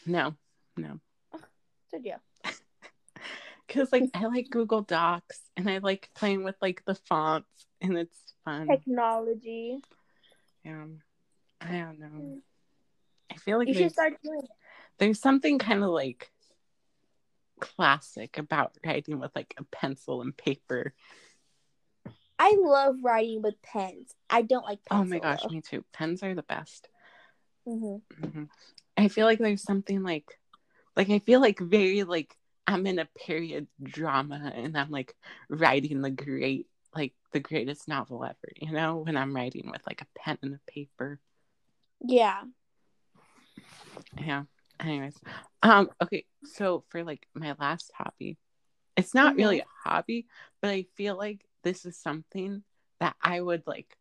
No, 0.06 0.34
no. 0.76 0.98
Did 1.92 2.04
you? 2.06 2.14
Cause 3.68 3.92
like 3.92 4.04
I 4.14 4.26
like 4.26 4.50
Google 4.50 4.82
Docs 4.82 5.40
and 5.56 5.68
I 5.68 5.78
like 5.78 6.10
playing 6.14 6.44
with 6.44 6.56
like 6.60 6.82
the 6.86 6.94
fonts 6.94 7.66
and 7.80 7.96
it's 7.96 8.34
fun. 8.44 8.68
Technology. 8.68 9.78
Yeah. 10.64 10.84
I 11.60 11.72
don't 11.72 11.98
know. 12.00 12.38
I 13.30 13.36
feel 13.36 13.58
like 13.58 13.68
You 13.68 13.74
there's, 13.74 13.84
should 13.86 13.92
start 13.92 14.14
doing 14.22 14.40
it. 14.42 14.50
there's 14.98 15.20
something 15.20 15.58
kind 15.58 15.82
of 15.82 15.90
like 15.90 16.30
classic 17.60 18.38
about 18.38 18.76
writing 18.84 19.20
with 19.20 19.30
like 19.34 19.54
a 19.58 19.64
pencil 19.64 20.20
and 20.20 20.36
paper. 20.36 20.94
I 22.38 22.56
love 22.58 22.96
writing 23.02 23.40
with 23.42 23.62
pens. 23.62 24.14
I 24.28 24.42
don't 24.42 24.64
like 24.64 24.80
oh 24.90 25.04
my 25.04 25.20
gosh, 25.20 25.48
me 25.48 25.60
too. 25.60 25.84
Pens 25.92 26.22
are 26.22 26.34
the 26.34 26.42
best. 26.42 26.88
hmm 27.64 27.96
hmm 28.20 28.44
I 28.96 29.08
feel 29.08 29.26
like 29.26 29.38
there's 29.38 29.62
something 29.62 30.02
like, 30.02 30.38
like 30.96 31.10
I 31.10 31.18
feel 31.20 31.40
like 31.40 31.58
very 31.58 32.02
like 32.04 32.36
I'm 32.66 32.86
in 32.86 32.98
a 32.98 33.08
period 33.26 33.66
drama 33.82 34.52
and 34.54 34.76
I'm 34.76 34.90
like 34.90 35.14
writing 35.48 36.00
the 36.00 36.10
great, 36.10 36.66
like 36.94 37.14
the 37.32 37.40
greatest 37.40 37.88
novel 37.88 38.24
ever. 38.24 38.52
You 38.56 38.72
know, 38.72 38.98
when 38.98 39.16
I'm 39.16 39.34
writing 39.34 39.70
with 39.70 39.82
like 39.86 40.02
a 40.02 40.18
pen 40.18 40.38
and 40.42 40.54
a 40.54 40.70
paper. 40.70 41.20
Yeah. 42.00 42.42
Yeah. 44.18 44.44
Anyways, 44.80 45.16
um, 45.62 45.90
okay. 46.02 46.24
So 46.44 46.84
for 46.88 47.04
like 47.04 47.26
my 47.34 47.54
last 47.58 47.92
hobby, 47.96 48.36
it's 48.96 49.14
not 49.14 49.36
really 49.36 49.60
a 49.60 49.64
hobby, 49.84 50.26
but 50.60 50.70
I 50.70 50.86
feel 50.96 51.16
like 51.16 51.44
this 51.62 51.84
is 51.84 51.96
something 51.96 52.62
that 53.00 53.14
I 53.22 53.40
would 53.40 53.62
like 53.66 53.96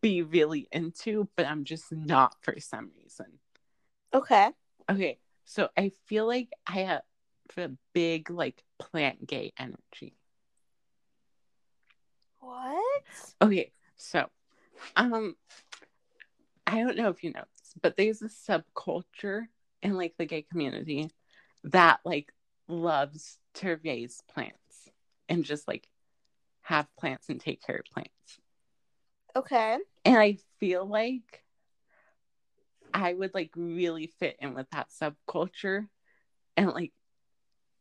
be 0.00 0.22
really 0.22 0.68
into, 0.72 1.28
but 1.36 1.46
I'm 1.46 1.64
just 1.64 1.92
not 1.92 2.36
for 2.40 2.58
some 2.60 2.90
reason. 2.96 3.26
Okay. 4.14 4.50
Okay, 4.88 5.18
so 5.46 5.68
I 5.76 5.92
feel 6.06 6.26
like 6.26 6.50
I 6.66 6.80
have 6.80 7.02
a 7.56 7.70
big 7.94 8.30
like 8.30 8.62
plant 8.78 9.26
gay 9.26 9.52
energy. 9.58 10.18
What? 12.40 13.02
Okay, 13.40 13.72
so 13.96 14.26
um 14.96 15.36
I 16.66 16.80
don't 16.82 16.96
know 16.96 17.08
if 17.08 17.22
you 17.22 17.32
know 17.32 17.44
this, 17.58 17.72
but 17.80 17.96
there's 17.96 18.22
a 18.22 18.28
subculture 18.28 19.46
in 19.82 19.96
like 19.96 20.14
the 20.18 20.26
gay 20.26 20.42
community 20.42 21.10
that 21.64 22.00
like 22.04 22.32
loves 22.68 23.38
to 23.54 23.78
raise 23.84 24.20
plants 24.28 24.90
and 25.28 25.44
just 25.44 25.68
like 25.68 25.88
have 26.62 26.88
plants 26.98 27.28
and 27.28 27.40
take 27.40 27.62
care 27.62 27.76
of 27.76 27.84
plants. 27.92 28.40
Okay. 29.36 29.78
And 30.04 30.16
I 30.18 30.38
feel 30.58 30.84
like 30.84 31.44
I 33.02 33.12
would 33.12 33.34
like 33.34 33.50
really 33.56 34.06
fit 34.18 34.36
in 34.40 34.54
with 34.54 34.68
that 34.70 34.88
subculture 34.90 35.88
and 36.56 36.68
like 36.68 36.92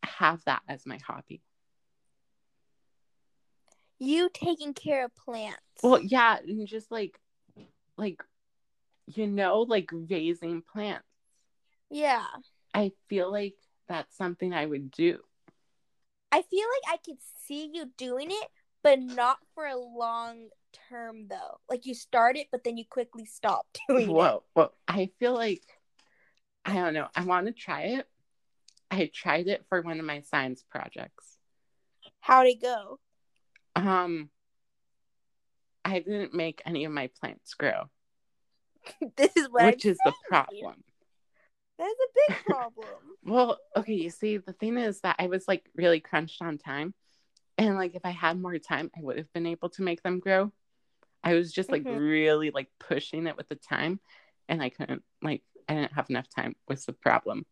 have 0.04 0.44
that 0.46 0.62
as 0.68 0.86
my 0.86 1.00
hobby. 1.06 1.42
You 3.98 4.30
taking 4.34 4.74
care 4.74 5.06
of 5.06 5.16
plants. 5.16 5.60
Well, 5.82 6.02
yeah, 6.02 6.38
and 6.46 6.68
just 6.68 6.92
like 6.92 7.20
like 7.98 8.22
you 9.08 9.28
know, 9.28 9.62
like 9.62 9.90
raising 9.92 10.62
plants. 10.62 11.06
yeah. 11.90 12.26
I 12.74 12.92
feel 13.08 13.32
like 13.32 13.56
that's 13.88 14.18
something 14.18 14.54
I 14.54 14.66
would 14.66 14.92
do. 14.92 15.20
I 16.30 16.42
feel 16.42 16.66
like 16.84 16.94
I 16.94 16.98
could 17.06 17.20
see 17.48 17.70
you 17.74 17.92
doing 17.98 18.32
it, 18.32 18.48
but 18.84 19.00
not 19.00 19.38
for 19.54 19.66
a 19.66 19.78
long 19.78 20.50
term 20.90 21.28
though. 21.28 21.60
Like 21.70 21.86
you 21.86 21.94
start 21.94 22.38
it, 22.38 22.48
but 22.52 22.64
then 22.64 22.78
you 22.78 22.86
quickly 22.90 23.26
stop 23.26 23.66
doing 23.88 24.10
it. 24.10 24.14
Whoa, 24.14 24.44
whoa. 24.54 24.72
I 24.88 25.10
feel 25.20 25.34
like 25.34 25.64
I 26.64 26.74
don't 26.74 26.94
know. 26.94 27.08
I 27.16 27.24
want 27.24 27.48
to 27.48 27.54
try 27.54 27.82
it. 27.84 28.08
I 28.90 29.10
tried 29.14 29.48
it 29.48 29.66
for 29.70 29.82
one 29.82 30.00
of 30.00 30.06
my 30.06 30.22
science 30.22 30.64
projects. 30.70 31.38
How'd 32.20 32.48
it 32.48 32.62
go? 32.62 33.00
Um 33.76 34.30
I 35.84 36.00
didn't 36.00 36.34
make 36.34 36.62
any 36.66 36.86
of 36.86 36.92
my 36.92 37.12
plants 37.20 37.54
grow, 37.54 37.90
this 39.18 39.36
is 39.36 39.48
what 39.50 39.66
which 39.66 39.86
I'm 39.86 39.92
is 39.92 39.98
the 40.06 40.14
problem. 40.28 40.84
That's 41.78 41.94
a 41.94 42.32
big 42.32 42.38
problem. 42.46 42.88
Well, 43.24 43.58
okay, 43.76 43.94
you 43.94 44.10
see, 44.10 44.38
the 44.38 44.54
thing 44.54 44.78
is 44.78 45.02
that 45.02 45.18
I 45.20 45.28
was 45.28 45.48
like 45.48 45.70
really 45.76 46.00
crunched 46.00 46.42
on 46.42 46.58
time. 46.58 46.94
And 47.58 47.76
like 47.76 47.96
if 47.96 48.02
I 48.06 48.12
had 48.12 48.40
more 48.40 48.58
time, 48.58 48.92
I 48.98 49.02
would 49.02 49.18
have 49.18 49.32
been 49.34 49.46
able 49.46 49.70
to 49.70 49.82
make 49.82 50.02
them 50.04 50.20
grow. 50.20 50.52
I 51.26 51.34
was 51.34 51.52
just 51.52 51.72
like 51.72 51.84
Mhm. 51.84 52.00
really 52.00 52.52
like 52.52 52.70
pushing 52.80 53.26
it 53.28 53.36
with 53.36 53.50
the 53.50 53.56
time 53.56 54.00
and 54.48 54.62
I 54.62 54.70
couldn't 54.70 55.04
like 55.22 55.44
I 55.68 55.74
didn't 55.74 55.94
have 55.94 56.10
enough 56.10 56.30
time 56.30 56.56
was 56.68 56.86
the 56.86 56.94
problem. 56.94 57.46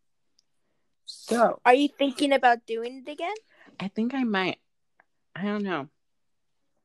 So 1.06 1.60
Are 1.66 1.74
you 1.74 1.88
thinking 1.88 2.32
about 2.32 2.64
doing 2.66 3.02
it 3.04 3.10
again? 3.10 3.34
I 3.80 3.88
think 3.88 4.14
I 4.14 4.24
might 4.24 4.60
I 5.34 5.42
don't 5.42 5.64
know. 5.64 5.88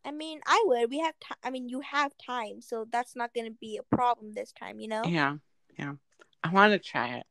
I 0.04 0.12
mean, 0.12 0.40
I 0.48 0.64
would. 0.66 0.90
We 0.90 1.00
have 1.00 1.14
time. 1.20 1.38
I 1.44 1.50
mean, 1.52 1.70
you 1.70 1.82
have 1.82 2.14
time, 2.26 2.62
so 2.62 2.88
that's 2.90 3.16
not 3.16 3.34
going 3.34 3.46
to 3.46 3.58
be 3.60 3.78
a 3.78 3.96
problem 3.96 4.34
this 4.34 4.52
time. 4.52 4.80
You 4.80 4.88
know. 4.88 5.04
Yeah, 5.06 5.36
yeah. 5.78 5.94
I 6.44 6.50
want 6.52 6.72
to 6.74 6.80
try 6.80 7.18
it. 7.18 7.26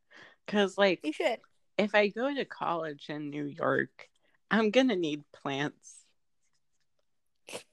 Cause 0.47 0.79
like 0.79 1.01
You 1.03 1.13
should. 1.13 1.41
if 1.77 1.95
I 1.95 2.09
go 2.09 2.33
to 2.33 2.45
college 2.45 3.07
in 3.09 3.31
New 3.31 3.45
York, 3.45 4.09
I'm 4.51 4.71
gonna 4.71 4.97
need 4.97 5.25
plants. 5.33 6.05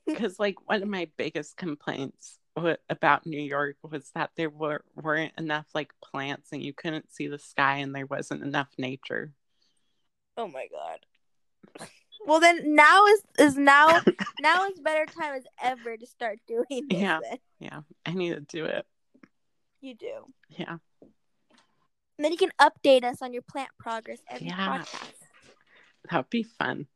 Because 0.13 0.39
like 0.39 0.56
one 0.70 0.84
of 0.84 0.89
my 0.89 1.08
biggest 1.18 1.58
complaints 1.58 2.38
about 2.89 3.26
New 3.26 3.41
York 3.41 3.76
was 3.84 4.12
that 4.15 4.30
there 4.38 4.50
were 4.50 4.84
weren't 4.96 5.34
enough 5.38 5.65
like 5.74 5.91
plants 6.02 6.50
and 6.52 6.63
you 6.63 6.74
couldn't 6.74 7.12
see 7.12 7.28
the 7.28 7.39
sky 7.39 7.78
and 7.78 7.94
there 7.94 8.06
wasn't 8.06 8.44
enough 8.44 8.70
nature. 8.78 9.34
Oh 10.38 10.48
my 10.48 10.68
god. 10.72 11.88
Well, 12.26 12.39
then 12.39 12.76
now 12.76 13.06
is 13.08 13.22
is 13.39 13.58
now 13.58 14.00
now 14.41 14.65
is 14.68 14.80
better 14.80 15.06
time 15.06 15.36
as 15.36 15.44
ever 15.62 15.98
to 15.98 16.06
start 16.06 16.39
doing 16.48 16.88
this. 16.89 17.00
Yeah. 17.00 17.20
Then. 17.22 17.38
Yeah, 17.60 17.80
I 18.06 18.13
need 18.13 18.30
to 18.36 18.39
do 18.41 18.65
it. 18.65 18.86
You 19.82 19.96
do. 19.96 20.26
Yeah, 20.50 20.78
And 21.02 21.12
then 22.20 22.32
you 22.32 22.38
can 22.38 22.52
update 22.60 23.04
us 23.04 23.22
on 23.22 23.34
your 23.34 23.44
plant 23.44 23.70
progress 23.78 24.20
every 24.30 24.48
Yeah. 24.48 24.80
podcast. 24.80 25.13
that 26.10 26.18
would 26.18 26.30
be 26.30 26.44
fun. 26.44 26.88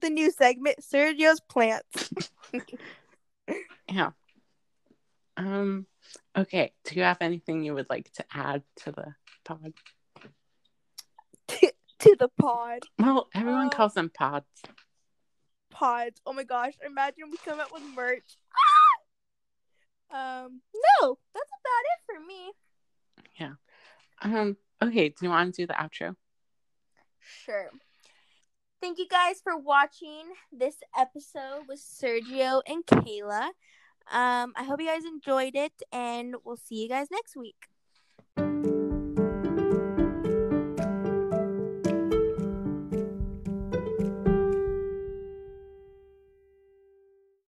The 0.00 0.10
new 0.10 0.30
segment, 0.30 0.78
Sergio's 0.80 1.40
plants. 1.40 2.10
Yeah. 3.90 4.10
Um. 5.36 5.86
Okay. 6.36 6.72
Do 6.84 6.94
you 6.96 7.02
have 7.02 7.18
anything 7.20 7.62
you 7.62 7.74
would 7.74 7.88
like 7.90 8.10
to 8.12 8.24
add 8.32 8.62
to 8.84 8.92
the 8.92 9.14
pod? 9.44 9.72
to 11.48 12.16
the 12.18 12.28
pod. 12.40 12.80
Well, 12.98 13.28
everyone 13.34 13.66
Uh, 13.66 13.70
calls 13.70 13.94
them 13.94 14.10
pods. 14.10 14.46
Pods. 15.70 16.20
Oh 16.24 16.32
my 16.32 16.44
gosh. 16.44 16.74
Imagine 16.84 17.30
we 17.30 17.36
come 17.38 17.60
up 17.60 17.72
with 17.72 17.82
merch. 17.94 18.36
um 20.10 20.60
no, 21.00 21.18
that's 21.34 21.50
about 21.50 21.84
it 21.84 22.00
for 22.06 22.20
me. 22.26 22.52
Yeah. 23.38 23.52
Um, 24.22 24.56
Okay, 24.82 25.10
do 25.10 25.16
you 25.22 25.28
want 25.28 25.54
to 25.54 25.62
do 25.62 25.66
the 25.66 25.74
outro? 25.74 26.16
Sure. 27.44 27.70
Thank 28.80 28.98
you 28.98 29.06
guys 29.08 29.42
for 29.44 29.58
watching 29.58 30.24
this 30.50 30.76
episode 30.98 31.64
with 31.68 31.80
Sergio 31.80 32.62
and 32.66 32.84
Kayla. 32.86 33.50
Um, 34.10 34.54
I 34.56 34.64
hope 34.64 34.80
you 34.80 34.86
guys 34.86 35.04
enjoyed 35.04 35.54
it, 35.54 35.82
and 35.92 36.34
we'll 36.44 36.56
see 36.56 36.82
you 36.82 36.88
guys 36.88 37.08
next 37.10 37.36
week. 37.36 37.68